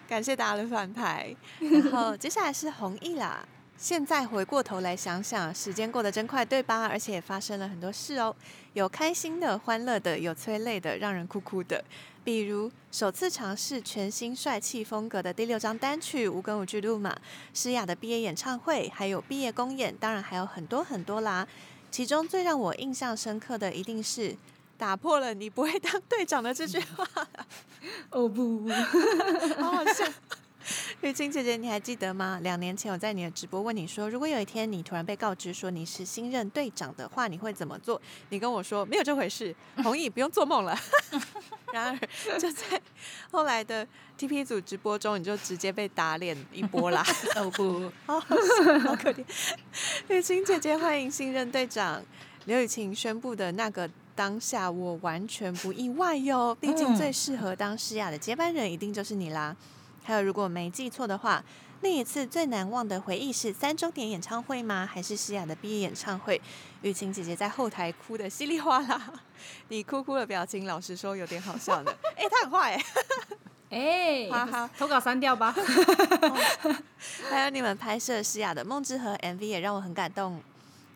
[0.09, 1.33] 感谢大家的翻牌。
[1.59, 3.47] 然后接下来是弘毅啦。
[3.77, 6.87] 现在回过头来想想，时间过得真快，对吧？
[6.87, 8.35] 而且也发生了很多事哦，
[8.73, 11.81] 有开心的、欢乐的，有催泪的、让人哭哭的。
[12.25, 17.13] 比如首次尝试全新帅气风格的第六张单曲《无根无据路马》，
[17.53, 21.47] 诗雅的毕业演唱会，还有毕业公演，当然还有很多很多啦。
[21.91, 24.35] 其中最让我印象深刻的，一定是
[24.75, 27.07] 打破了“你不会当队长”的这句话。
[28.09, 28.67] 哦不，
[29.61, 30.03] 好好笑。
[31.01, 32.39] 雨晴姐姐，你还记得吗？
[32.41, 38.01] 两年前我在你的直播问你说，如果有一天你突然被告知说你是新任队长的话，你会怎么做？
[38.29, 40.77] 你跟我说没有这回事，同意，不用做梦了。
[41.73, 41.97] 然
[42.27, 42.81] 而就在
[43.31, 43.85] 后来的
[44.17, 47.05] TP 组直播中，你就直接被打脸一波啦。
[47.35, 48.19] 哦不，好
[48.95, 49.25] 可怜。
[50.07, 52.03] 雨晴姐姐，欢迎新任队长。
[52.45, 56.55] 刘雨晴宣布的那个当下，我完全不意外哟。
[56.61, 59.55] 毕竟最适合当诗雅的接班人，一定就是你啦。
[60.05, 61.43] 还有，如果没记错的话，
[61.81, 64.87] 那一次最难忘的回忆是三周年演唱会吗？
[64.89, 66.39] 还是诗雅的毕业演唱会？
[66.83, 69.13] 雨晴姐姐在后台哭的稀里哗啦，
[69.69, 71.91] 你哭哭的表情，老实说有点好笑的。
[72.15, 72.79] 哎，他很坏
[73.71, 75.53] 哎，哈哈投稿删掉吧。
[77.29, 80.39] 还有你们拍摄诗雅的《梦之河》MV 也让我很感动，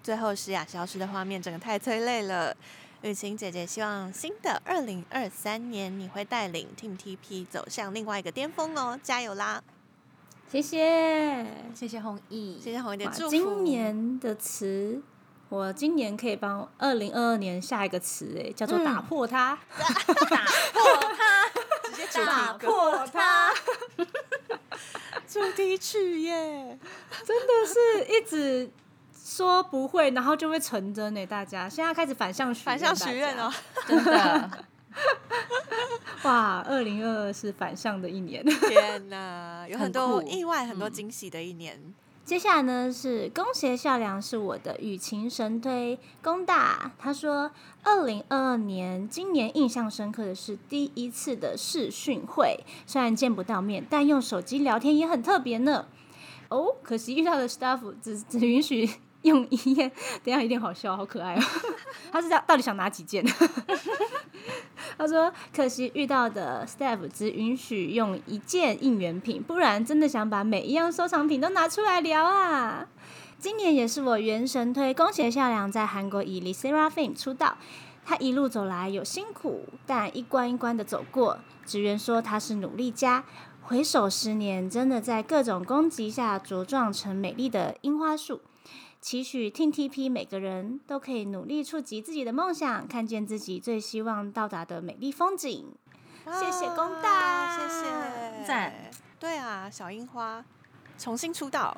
[0.03, 2.55] 最后诗雅消失的画面，整个太催泪了。
[3.01, 9.61] 雨晴姐姐希望新的二零二三年你会带领 Team TP 走向另外一个巅峰哦，加油啦！
[10.51, 13.29] 谢谢，谢谢弘毅，谢谢弘毅的祝福。
[13.29, 15.01] 今年的词，
[15.47, 20.13] 我今年可以帮二零二二年下一个词，哎，叫做打破它，打破
[21.15, 21.47] 它，
[21.95, 23.53] 直接打破它，
[25.25, 26.77] 主题曲耶，
[27.25, 28.69] 真的是一直。
[29.29, 31.23] 说不会，然后就会成真呢。
[31.27, 33.53] 大家现在开始反向反向许愿哦，
[33.87, 34.49] 真的。
[36.23, 38.43] 哇，二零二二是反向的一年。
[38.43, 41.79] 天哪，有很多意外，很多惊喜的一年。
[42.25, 46.91] 接下来呢是恭喜孝良，是我的雨晴神推公大。
[46.97, 47.51] 他说，
[47.83, 55.85] 二零二二年今年印象深刻的是第一次的视讯会，虽然见不到面，但用手机聊天也很特别呢。
[56.49, 58.89] 哦，可惜遇到的 staff 只只允许。
[59.23, 59.91] 用一件，
[60.23, 61.41] 等下有点好笑，好可爱哦。
[62.11, 63.25] 他是到底想拿几件？
[64.97, 72.87] 他说：“可惜遇到的 staff 只允许用一件应援品，不然真的想把每一样收藏品都拿出来聊啊。”
[73.39, 77.57] 今年也是我元神推，恭喜夏良在韩国以 Seraphim 出道。
[78.05, 81.39] 他一路走来有辛苦，但一关一关的走过。
[81.65, 83.23] 职员说他是努力家。
[83.61, 88.41] 回首十年，真的在各种攻击下茁壮成美丽的樱花树。
[89.01, 95.73] 期许 TTP 每个人都可以努力触及自己的梦想，看见自己最希望到达的美丽风景。
[96.25, 98.73] 谢谢公大，谢谢赞。
[99.17, 100.43] 对啊，小樱花
[100.97, 101.75] 重新出道，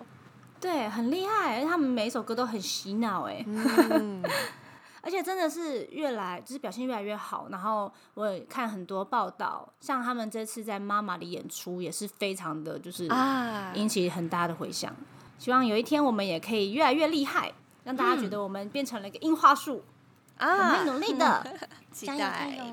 [0.60, 4.24] 对，很厉害，而且他们每一首歌都很洗脑，哎，嗯，
[5.02, 7.48] 而且真的是越来就是表现越来越好。
[7.50, 14.94] 然后我也看很多报道，像他们这次在妈妈的演出也是非常的就是啊，引起很大的回响。
[15.42, 17.52] 希望有一天我们也可以越来越厉害，
[17.84, 19.84] 让大家觉得我们变成了一个樱花树。
[20.40, 21.60] 我们啊会，努力的，
[21.92, 22.56] 期待。
[22.60, 22.64] 油！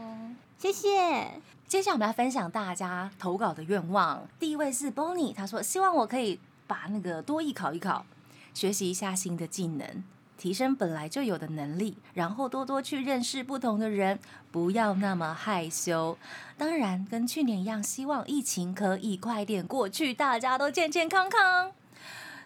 [0.59, 1.41] 谢谢。
[1.67, 4.29] 接下来我们来分享大家投稿的愿望。
[4.39, 8.05] 第一位是 Bonnie，他说希望我可以把那个多艺考一考，
[8.53, 10.05] 学习一下新的技能，
[10.37, 14.19] 提升本来就有的能力，然后多多去认识不同的人，
[14.53, 16.19] 不要那么害羞。
[16.59, 21.73] 当然，跟去年一样，希望疫情可以快点过去，大家都健健康康。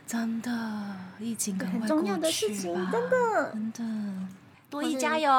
[0.07, 0.51] 真的，
[1.19, 3.51] 疫情赶快很重要的过去事情吧真的。
[3.53, 4.29] 真的，
[4.69, 5.31] 多益加油！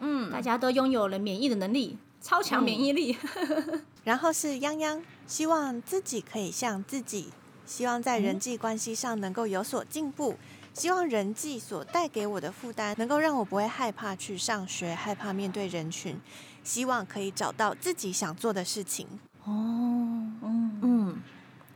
[0.00, 3.16] 嗯，大家都拥有了免疫的能力，超强免疫力。
[4.04, 7.30] 然后是泱泱，希望自己可以像自己，
[7.66, 10.36] 希望在嗯人际关系上能够有所进步，
[10.74, 16.18] 希望人际所带给我的负担能够让我不会害怕去上学，害怕面对人群，
[16.64, 19.06] 希望可以找到自己想做的事情，
[19.44, 19.50] 哦，
[20.42, 21.22] 嗯，嗯，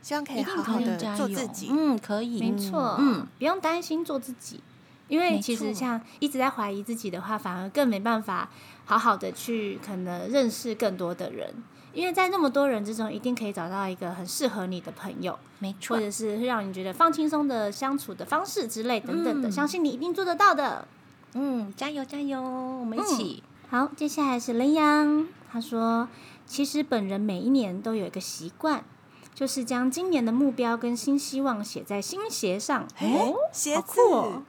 [0.07, 1.67] 希望可以一定好好的加油做自己。
[1.69, 4.61] 嗯，可以，没错，嗯嗯，不用担心做自己，
[5.09, 8.49] 因为其实像一直在怀疑自己的话，反而更没办法
[8.85, 11.53] 好好的去可能认识更多的人。
[11.93, 20.87] 因为在那么多人之中，一定可以找到一个很适合你的朋友，没错或，者是让你觉得放轻松的相处的方式之类等等的，嗯相信你一定做得到的。
[21.33, 26.07] 嗯，加油加油，我们一起，好，接下来是林阳，他说，
[26.45, 28.85] 其实本人每一年都有一个习惯，
[29.37, 32.87] 就是将今年的目标跟新希望写在新鞋上。
[32.97, 34.41] 诶鞋好子酷哦！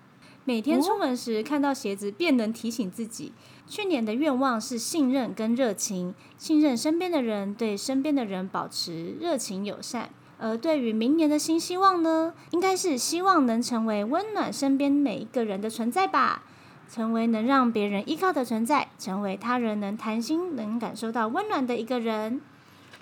[0.46, 3.34] 每天出门时看到鞋子，便能提醒自己，
[3.66, 10.08] 去年的愿望是信任跟热情，信任身边的人，对身边的人保持热情友善。
[10.38, 16.44] 而对于明年的新希望呢，应该是希望能成为温暖身边每一个人的存在吧，
[16.90, 22.40] 成为能让别人依靠的存在，成为他人能谈心、能感受到温暖的一个人。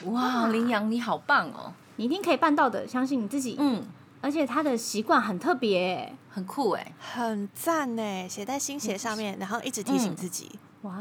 [0.05, 3.57] 哇，羚羊你好棒哦，你一定可以办到的，相信你自己。
[3.59, 3.85] 嗯，
[4.21, 10.93] 而且他的习惯很特别，很酷哎，很赞呢，写在新鞋上面，然后一直提醒嗯自己，哇！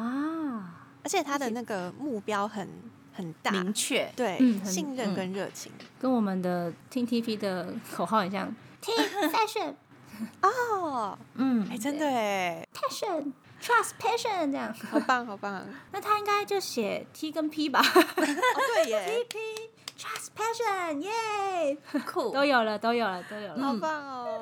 [1.04, 2.68] 而且他的那个目标很
[3.14, 5.72] 很大，明确，对，信任嗯跟热情。
[6.00, 8.48] 跟我们的听 TP 的口号很像
[8.82, 9.74] ，Team Fashion
[10.42, 13.32] 哦，嗯哎，，真的哎，Passion
[13.66, 14.72] Trust Passion 这样。
[14.92, 15.66] 好 棒好棒！
[15.92, 19.26] 那他应该就写 T 跟 P 吧哦，对耶，，
[19.98, 23.64] Trust Passion，耶，酷，都有了，都有了，都有了。
[23.64, 24.42] 好棒哦！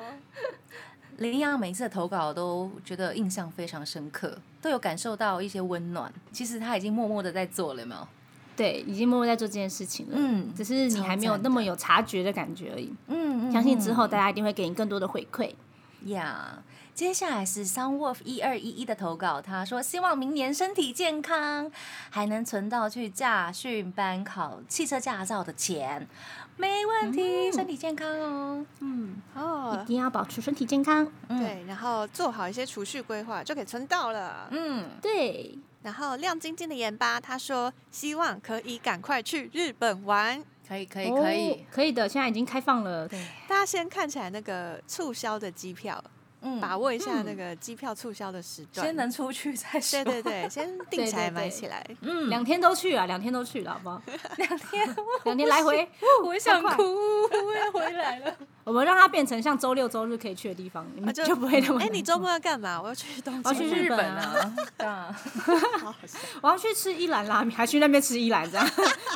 [1.18, 6.12] 林阳每次的投稿都觉得印象非常深刻，都有感受到一些温暖。
[6.32, 8.06] 其实他已经默默的在做了，有没有？
[8.56, 10.12] 对，已经默默在做这件事情了。
[10.16, 12.92] 嗯只是你还没有那么有察觉的感觉而已。
[13.08, 15.52] 嗯相信之后大家一定会给你更多的回馈。
[16.06, 16.62] 呀。
[16.94, 21.68] 接下来是 Sunwolf 一二一一的投稿，他说希望明年身体健康，
[22.08, 26.06] 还能存到去驾训班考汽车驾照的钱，
[26.56, 28.64] 没问题，身体健康哦。
[28.78, 31.10] 嗯哦一哦，定要保持身体健康。
[31.28, 34.46] 嗯对，然后做好一些储蓄规划，就可以存到了。
[34.52, 40.40] 嗯，对，然后亮晶晶的盐巴，他说希望可以赶快去日本玩。
[40.66, 43.08] 可以可以可以哦，可以的，现在已经开放了。
[43.08, 46.02] 对，大家先看起来那个促销的机票，
[46.44, 48.86] 嗯把握一下那个机票促销的时段。
[48.86, 50.04] 先能出去再说。
[50.04, 51.84] 对对对，先定起来买起来。
[52.02, 54.00] 嗯，两天都去啊，两天都去了，好不好？
[54.36, 55.88] 两天， 两天来回，
[56.24, 58.34] 我想哭，我要回来了。
[58.64, 62.80] 我们让它变成像周六周日可以去的地方，你们啊就就不会那么哎，你周末要干嘛？
[62.80, 63.76] 我要去东我要去京。
[63.76, 63.98] 日本
[64.78, 65.14] 本啊。
[66.40, 68.66] 我要去吃一兰拉面，还去那边吃一兰，这样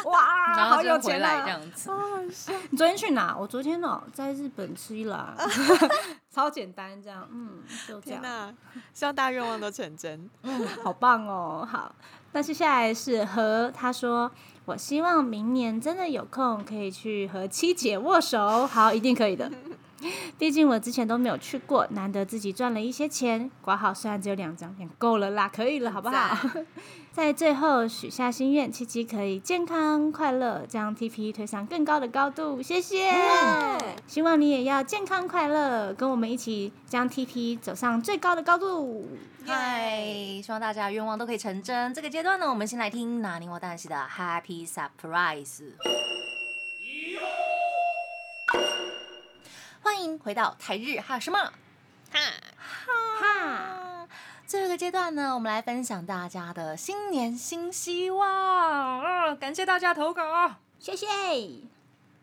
[0.04, 1.34] 哇，然好有后就回钱啊！
[1.36, 2.52] 来这样子。
[2.70, 3.34] 你昨天去哪？
[3.38, 5.34] 我昨天哦，在日本吃一兰，
[6.30, 8.54] 超简单，这样，嗯，就这样！
[8.92, 10.28] 希望大家愿望都成真。
[10.42, 11.94] 嗯，好棒哦，好。
[12.32, 14.30] 那接下来是和他说，
[14.66, 19.50] 我希望明年真的有空可以去和七姐握手，好，一定可以的。
[20.38, 26.36] 毕竟我之前都没有去过，难得自己赚了一些钱，挂号虽然只有两张，也够了啦，可以了，好不好？
[27.18, 32.62] 在最后许下心愿，七七可以健康快乐，将 TP 推上更高的高度。
[32.62, 33.12] 谢谢，
[34.06, 39.04] 希望你也要健康快乐，跟我们一起将 TP 走上最高的高度。
[39.44, 40.00] 嗨，
[40.40, 41.92] 希望大家愿望都可以成真。
[41.92, 45.72] 这个阶段呢，我们先来听拿尼瓦蛋西的 Happy Surprise。
[49.82, 51.36] 欢迎回到台日哈什么？
[52.12, 52.20] 哈，
[53.20, 53.57] 哈，
[54.48, 58.26] 这个阶段呢，我们来分享大家的新年新希望。
[58.26, 60.22] 啊，感谢大家投稿。
[60.78, 61.06] 谢谢。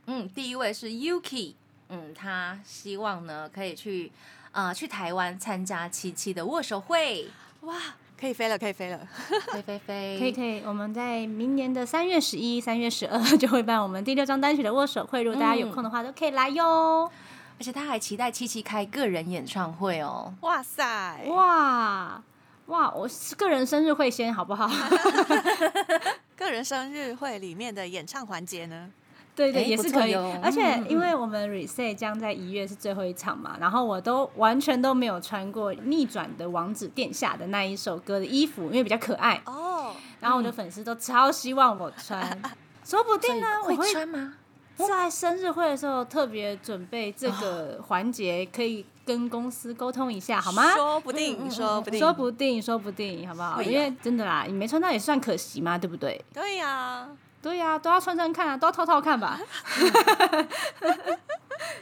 [0.08, 1.54] 嗯，第一位是 Yuki，
[1.90, 4.12] 嗯，他希望呢可以去
[4.54, 7.28] 呃去台湾参加七七的握手会，
[7.62, 7.76] 哇，
[8.20, 9.08] 可以飞了，可以飞了。
[9.54, 17.12] 飞飞飞，可以可以，我们在明年的三月十一、三月十二就会办我们第六张单曲的握手会，如果大家有空的话，都可以来哟。
[17.60, 20.34] 而且他还期待七七开个人演唱会哦。
[20.42, 22.22] 哇塞，哇
[22.68, 24.68] 哇，我个人生日会先好不好？
[26.36, 28.90] 个人生日会里面的演唱环节呢？
[29.36, 30.14] 对对，哎也是可以。
[30.42, 39.42] 而且嗯因为我们 reset 将在一月是最后一场嘛，然后我都完全都没有穿过《逆转的王子殿下》的那一首歌的衣服，因为比较可爱。
[39.46, 42.42] 哦，然后我的粉丝都超希望我穿，
[42.84, 44.34] 说不定呢，我会会穿吗？
[44.76, 50.74] 在生日会的时候特别准备这个环节，可以跟公司沟通一下，好吗？
[50.74, 53.62] 说不定，说不定，说不定，说不定，好不好？
[53.62, 56.24] 因为真的啦，你没穿到也算可惜嘛，对不对？
[56.34, 57.08] 对呀、
[57.42, 59.40] 对呀、都要穿穿看啊，都要套套看吧。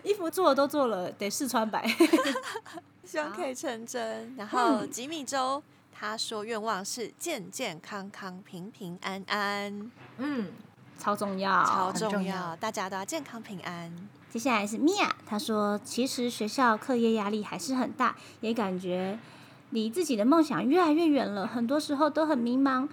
[0.04, 1.88] 衣服做了都做了，得试穿白。
[3.06, 4.36] 希望可以成真。
[4.38, 10.52] 然后吉米周他说愿望是健健康康、平平安安，嗯，
[11.04, 13.92] 超重要，超很重重要，大家都要健康平安。
[14.32, 19.20] 接下来是米娅，她说其实学校课业压力还是很大，也感觉
[19.72, 22.88] 离自己的梦想越来越远了，很多时候都很迷茫。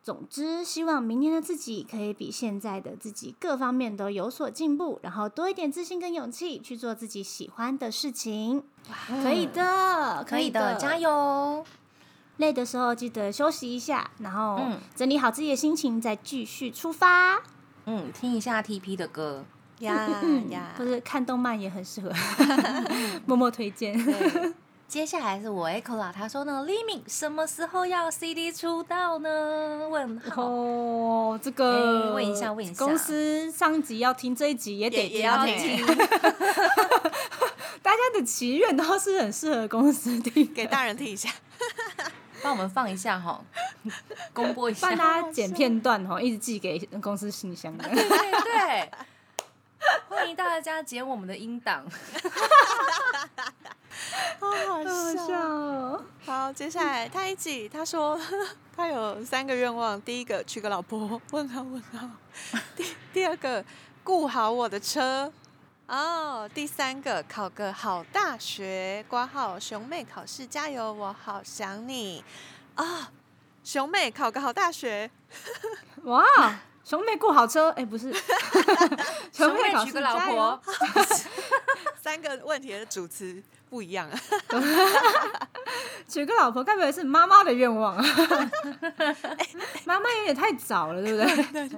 [0.00, 8.62] 总之，希望明年的自己可以比现在的自己各方面都有所进步，然后多一点自信跟勇气去做自己喜欢的事情。
[9.08, 10.96] 可以的，可以的，加！
[10.96, 11.66] 油！
[12.36, 17.42] 累的时候记得休息一下，然后嗯整理好自己的心情，再继续出发。
[17.86, 19.44] 嗯，听一下 TP 的歌。
[19.80, 22.10] 呀嗯 呀，不是看动漫也很适合，
[23.26, 23.92] 默默推荐。
[24.02, 24.54] 对，
[24.88, 29.86] 接下来是我 Echo 啦，他说呢 l i m i 什么时候要 CD 出道呢？
[29.90, 30.42] 问号。
[30.44, 35.86] 哦，这个、哎问一下问一下公司上一集要听，这一集也得也也要听听，
[37.82, 41.28] 大家的祈愿都是很适合公司听，给大人听一下。
[42.46, 43.42] 帮我们放一下哈，
[44.32, 44.86] 公播一下。
[44.86, 47.82] 帮大家剪片段哈，一直寄给公司信箱的。
[47.90, 48.90] 对对，
[50.08, 51.84] 欢迎大家剪我们的音档。
[54.38, 54.84] 好好。
[55.26, 56.04] 笑哦！
[56.24, 58.16] 好，接下来他一起，他说
[58.76, 62.08] 他有三个愿望，第一个娶个老婆，问号问号。
[62.76, 63.64] 第第二个
[64.04, 65.32] 顾好我的车，
[65.88, 72.24] 哦，第三个考个好大学，挂号熊妹考试加油，我好想你
[72.74, 73.10] 啊、
[73.62, 75.08] 熊妹考个好大学，
[76.02, 76.24] 哇，
[76.84, 78.12] 熊妹雇好车，哎、不是，
[79.32, 80.60] 熊妹娶个老婆，
[82.02, 84.18] 三个问题的主持不一样啊。
[86.08, 88.04] 娶个老婆，该不会是妈妈的愿望啊？
[89.84, 91.18] 妈妈有点太早了，对不
[91.52, 91.70] 对？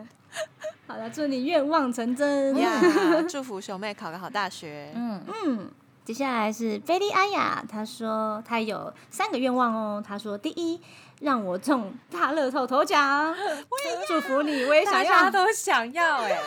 [0.89, 2.57] 好了，祝你愿望成真。
[2.57, 2.81] 呀，
[3.29, 4.91] 祝福熊妹考个好大学。
[4.95, 5.71] 嗯，嗯，
[6.03, 10.03] 接下来是菲利阿雅，她说她有三个愿望哦。
[10.05, 10.81] 她说第一，
[11.21, 13.37] 让我中大乐透头奖，
[14.09, 15.31] 祝福你，我也想要大家。
[15.31, 16.41] 都想要哎，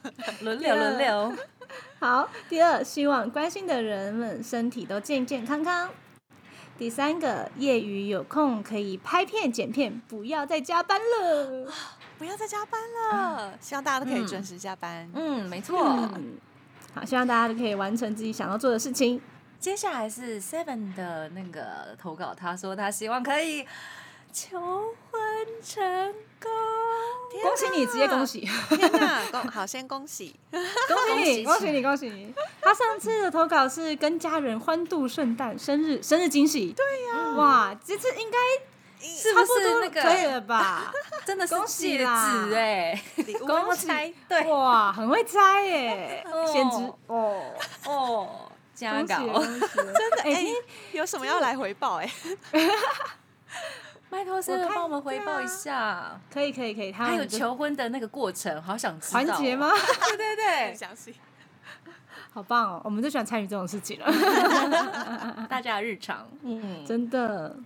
[0.40, 1.34] 轮流轮流。
[2.00, 5.90] 好，第二，希望关心的人们身体都健健康康。
[6.78, 11.70] 第三个，业余有空可以拍片剪片，不要再加班了。
[12.18, 15.08] 不要再加班了，希望大家都可以准时下班。
[15.14, 15.78] 嗯，没错。
[16.14, 16.38] 嗯，
[16.94, 19.20] 好，希望大家都可以完成自己想要做的事情。
[19.58, 23.66] 接下来是 Seven 的那个投稿，他说他希望可以
[24.32, 24.58] 求
[25.10, 25.20] 婚
[25.62, 26.50] 成功。
[27.42, 28.40] 恭喜你，直接恭喜！
[28.68, 30.34] 天哪，恭好，先恭喜。
[30.50, 30.62] 恭
[31.24, 32.34] 喜你，恭喜恭喜你，恭喜你！
[32.62, 36.72] 他上次的投稿是跟家人欢度圣诞、生日、生日惊喜。
[36.72, 38.38] 对呀、哇，这次应该
[39.00, 40.02] 是不差不多是那个？
[40.02, 40.92] 可以了吧？
[41.24, 42.44] 真的是恭喜戒啦。
[42.48, 43.02] 指哎，
[43.46, 43.86] 恭喜。
[43.86, 44.44] 猜对。
[44.44, 46.46] 哇，很会猜耶，哦。
[46.46, 46.76] 先知。
[47.06, 47.42] 哦，
[47.86, 49.60] 哦，加恭喜稿恭喜！
[49.76, 50.46] 真的哎、哎，
[50.92, 52.10] 有什么要来回报、哎，
[54.08, 59.24] 拜托 Seven 帮我们回报一下，可以可以可以，他还有求婚的那个过程，好想知道哦。
[59.26, 59.70] 环节吗？？
[60.16, 61.14] 对 对对，详细。
[62.32, 64.06] 好棒哦，我们最喜欢参与这种事情了，
[65.48, 67.56] 大家的日常，嗯，真的。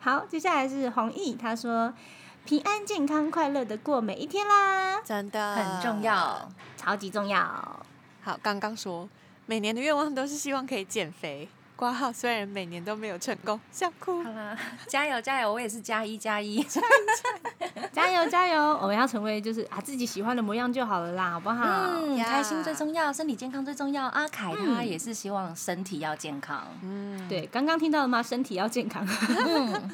[0.00, 1.92] 好，接下来是弘毅，他说
[2.46, 6.02] 平安健康快乐的过每一天啦，真的很重。
[6.02, 6.50] 要。
[6.76, 7.38] 超级重要。
[8.22, 9.06] 好，刚刚说
[9.44, 11.46] 每年的愿望都是希望可以减肥。
[11.80, 14.30] 挂号虽然每年都没有成功，笑哭好。
[14.30, 14.54] 啦，
[14.86, 15.50] 加油加油！
[15.50, 16.62] 我也是加一加一。
[17.90, 18.78] 加油加油！
[18.82, 21.64] 我们要成为就是啊自己喜欢的模样就好了啦，好不好？
[21.64, 24.04] 嗯，呀开心最重要，身体健康最重要。
[24.08, 26.66] 阿凯他也是希望身体要健康。
[26.82, 28.22] 嗯，对，刚刚听到了吗？
[28.22, 29.02] 身体要健康。
[29.46, 29.90] 嗯，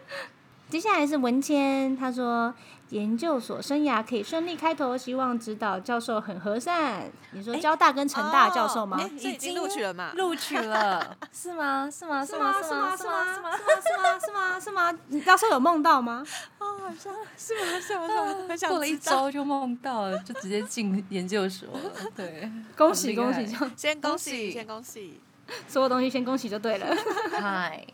[0.70, 2.54] 接下来是文谦，他说
[2.90, 7.10] 研究所生涯可以顺利开头，希望指导教授很和善。
[7.32, 8.98] 你说交大跟成大教授吗？
[9.18, 10.12] 已经录取了嘛？
[10.14, 11.90] 录取了， 是吗？
[11.90, 12.24] 是吗？
[12.24, 12.52] 是吗？
[12.54, 12.96] 是是吗？
[12.96, 13.26] 是吗？
[13.36, 13.56] 是吗？
[13.84, 14.20] 是吗？
[14.20, 14.60] 是吗？
[14.60, 14.98] 是吗？
[15.08, 16.24] 你教授有梦到吗？
[16.58, 17.80] 哦，好像是吗？
[17.80, 18.08] 是吗？
[18.08, 18.36] 是吗？
[18.48, 18.96] 很想过了一。
[18.96, 21.80] 周就梦到了，就直接进研究所了。
[22.16, 23.46] 对，恭喜恭喜！
[23.46, 25.20] 就先恭喜，先恭喜。
[25.66, 26.86] 所有东西先恭喜就对了。
[27.32, 27.86] 嗨，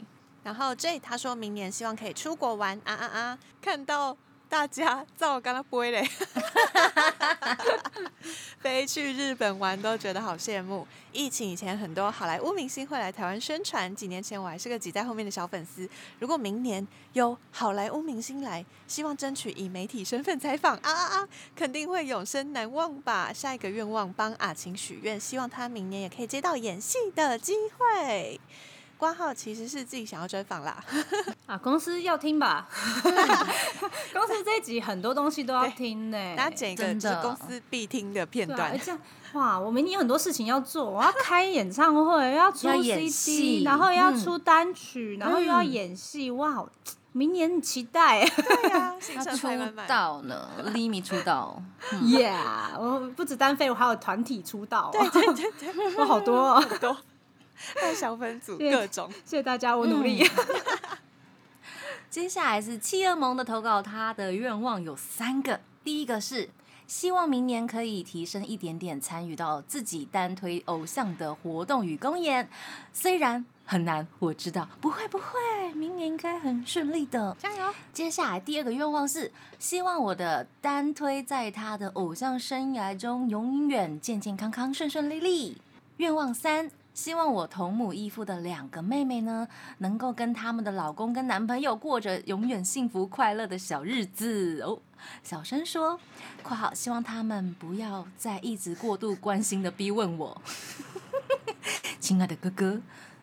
[0.43, 3.39] 然后 J 他说明年希望可以出国玩啊啊啊！
[3.61, 4.17] 看到
[4.55, 6.09] 大家照我刚刚播嘞，
[8.63, 10.87] 飞去日本玩都觉得好羡慕。
[11.11, 15.91] 疫情以前很多好莱坞明星会来台湾宣传，几年前我还是个挤在后面的小粉丝。
[16.21, 21.29] 如果明年有好莱坞明星来，希望争取以媒体身份采访啊啊啊！
[21.57, 23.33] 肯定会永生难忘吧。
[23.33, 28.41] 下一个愿望帮阿晴许愿，希望他明年也可以接到演戏的机会。
[28.97, 30.83] 挂号其实是自己想要专访啦，
[31.47, 32.67] 啊，公司要听吧？
[34.13, 36.85] 公司这一集很多东西都要听呢、大家剪一个
[37.23, 38.79] 公司必听的片段哎。
[38.79, 39.01] 这样
[39.35, 46.65] 哇，我明年有很多事情要做，我要开演唱会， 要出 CD，戏然后要嗯出单曲，然后又要嗯演戏，哇，
[47.13, 49.87] 明年期待对呀，行程他出排满满。
[49.89, 51.61] 道呢，Limi 出道
[52.03, 52.79] ，，Yeah！
[52.79, 56.97] 我不止单飞，我还有团体出道，对对对对，我好多、哦，好多，
[57.95, 59.11] 小分组各种。
[59.25, 60.25] 谢谢大家，我努力。
[62.11, 65.61] 接下来是企鹅萌的投稿，他的愿望有三个。
[65.83, 66.49] 第一个是
[66.87, 72.49] 希望明年可以提升一点点参与到自己单推偶像的活动与公演，
[72.93, 77.37] 虽然很难，我知道不会不会，明年应该很顺利的。
[77.41, 77.75] 加油！
[77.93, 85.61] 接下来第二个愿望是希望我的单推在他的偶像生涯中永远健健康康、顺顺利利。
[85.97, 86.71] 愿望三。
[86.95, 89.47] 希望我同母异父的两个妹妹呢，
[89.79, 94.81] 能够跟他们的老公跟男朋友过着永远幸福快乐的小日子哦。
[95.23, 95.99] 小声说
[96.45, 100.41] （括号希望他们不要再一直过度关心的逼问我）。
[101.99, 102.81] 亲爱的哥哥，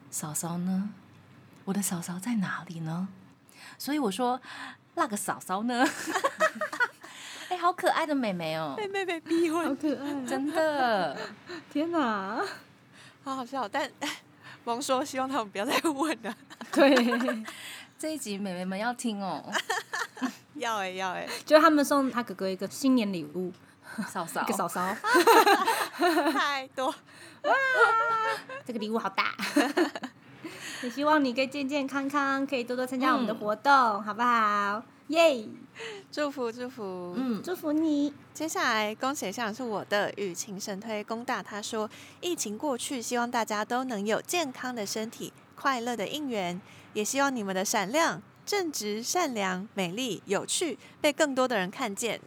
[0.10, 0.90] 嫂嫂呢？
[1.64, 3.08] 我的嫂嫂在哪里呢？
[3.78, 4.42] 所以我说
[4.96, 5.88] 那个嫂嫂呢？
[7.48, 11.18] 哎、好可爱的妹妹哦，被妹妹逼好，可爱，真的。
[11.72, 12.42] 天哪！
[13.24, 13.68] 好好笑。
[13.68, 13.90] 但
[14.64, 16.36] 萌说希望他们不要再问了。
[16.72, 17.44] 对，
[17.98, 19.44] 这一集妹妹们要听哦，
[20.56, 23.52] 要哎、要哎、就他们送他哥哥一个新年礼物，
[24.08, 24.96] 嫂嫂一个嫂嫂，
[26.34, 27.54] 太多哇。
[28.66, 29.36] 这个礼物好大。
[30.84, 33.72] 也希望你可以健健康康，可以多多参加我们的嗯活动，
[34.04, 34.84] 好不好？
[35.08, 35.48] 耶！
[36.12, 37.14] 祝 福祝福。
[37.16, 38.14] 嗯，嗯，祝福你。
[38.34, 41.90] 接下来恭喜上是我的雨晴神推工大，他说
[42.22, 46.60] 疫情过去，希望大家都能有健康的身体、快乐的应援，
[46.94, 52.20] 也希望你们的闪亮、正直、善良、美丽、有趣被更多的人看见。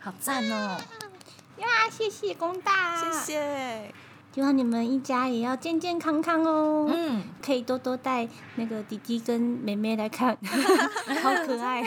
[0.00, 0.78] 好赞哦，
[1.58, 3.34] 呀，谢谢工大，谢。
[3.34, 3.94] 谢。
[4.34, 6.90] 希望你们一家也要健健康康哦。
[6.92, 10.36] 嗯，可以多多带那个弟弟跟妹妹来看，
[11.22, 11.84] 好可爱。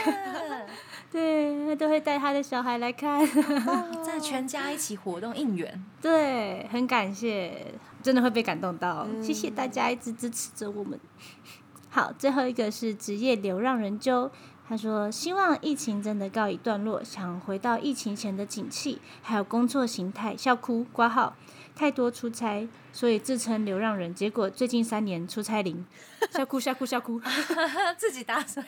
[1.10, 3.26] 对，他都会带他的小孩来看。
[4.04, 9.08] 在全家一起活动应援， 对，很感谢，真的会被感动到。
[9.10, 11.00] 嗯谢谢大家一直支持着我们。
[11.90, 14.30] 好，最后一个是职业流浪人揪，
[14.68, 20.36] 他说希望疫情真的告一段落，想回到疫情前的景气，还有工作形态。
[20.36, 21.36] 笑哭挂号，
[21.78, 25.86] 太多出差，所以自称流浪人，结果最近三年出差零。
[26.32, 27.22] 笑哭笑哭笑哭，
[27.96, 28.64] 自己打水，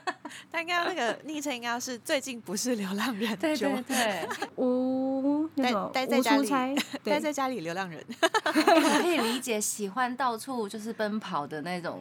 [0.50, 8.02] 他应该那个昵称应该是最近不是流浪人，对就对 对，无那待种待在家里待对在家里流浪人。
[8.42, 12.00] 我可以理解喜欢到处就是奔跑的那种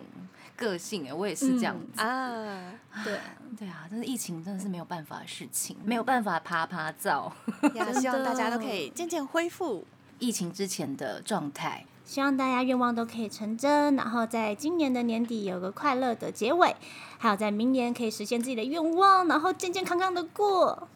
[0.56, 2.02] 个性，哎，我也是这样子。
[2.02, 2.72] 啊，
[3.04, 3.20] 对。
[3.56, 7.32] 对啊，但是疫情真的是没有办法的事情，没有办法爬爬照。
[7.76, 9.86] 也，希望大家都可以渐渐恢复。
[10.20, 16.76] 疫情之前的状态，希望大家愿望都可以成真，然后在今年的年底有个快乐的结尾，
[17.18, 20.88] 还有在明年可以实现自己的愿望，然后健健康康的过。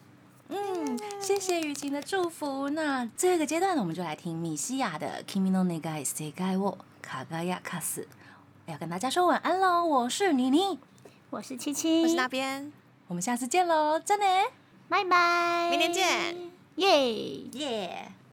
[0.50, 2.70] 嗯，谢谢雨晴的祝福。
[2.70, 8.04] 那这个阶段呢，我们就来听米西亚的《Kimi no Negai Sekai wo Kagaya Kasu》，
[8.66, 9.84] 要跟大家说晚安喽。
[9.84, 10.80] 我是妮妮，
[11.32, 12.72] 我是七七，我是那边，
[13.08, 14.26] 我们下次见喽，真的，
[14.88, 17.14] 拜拜，明天见，耶。
[17.52, 18.12] 耶。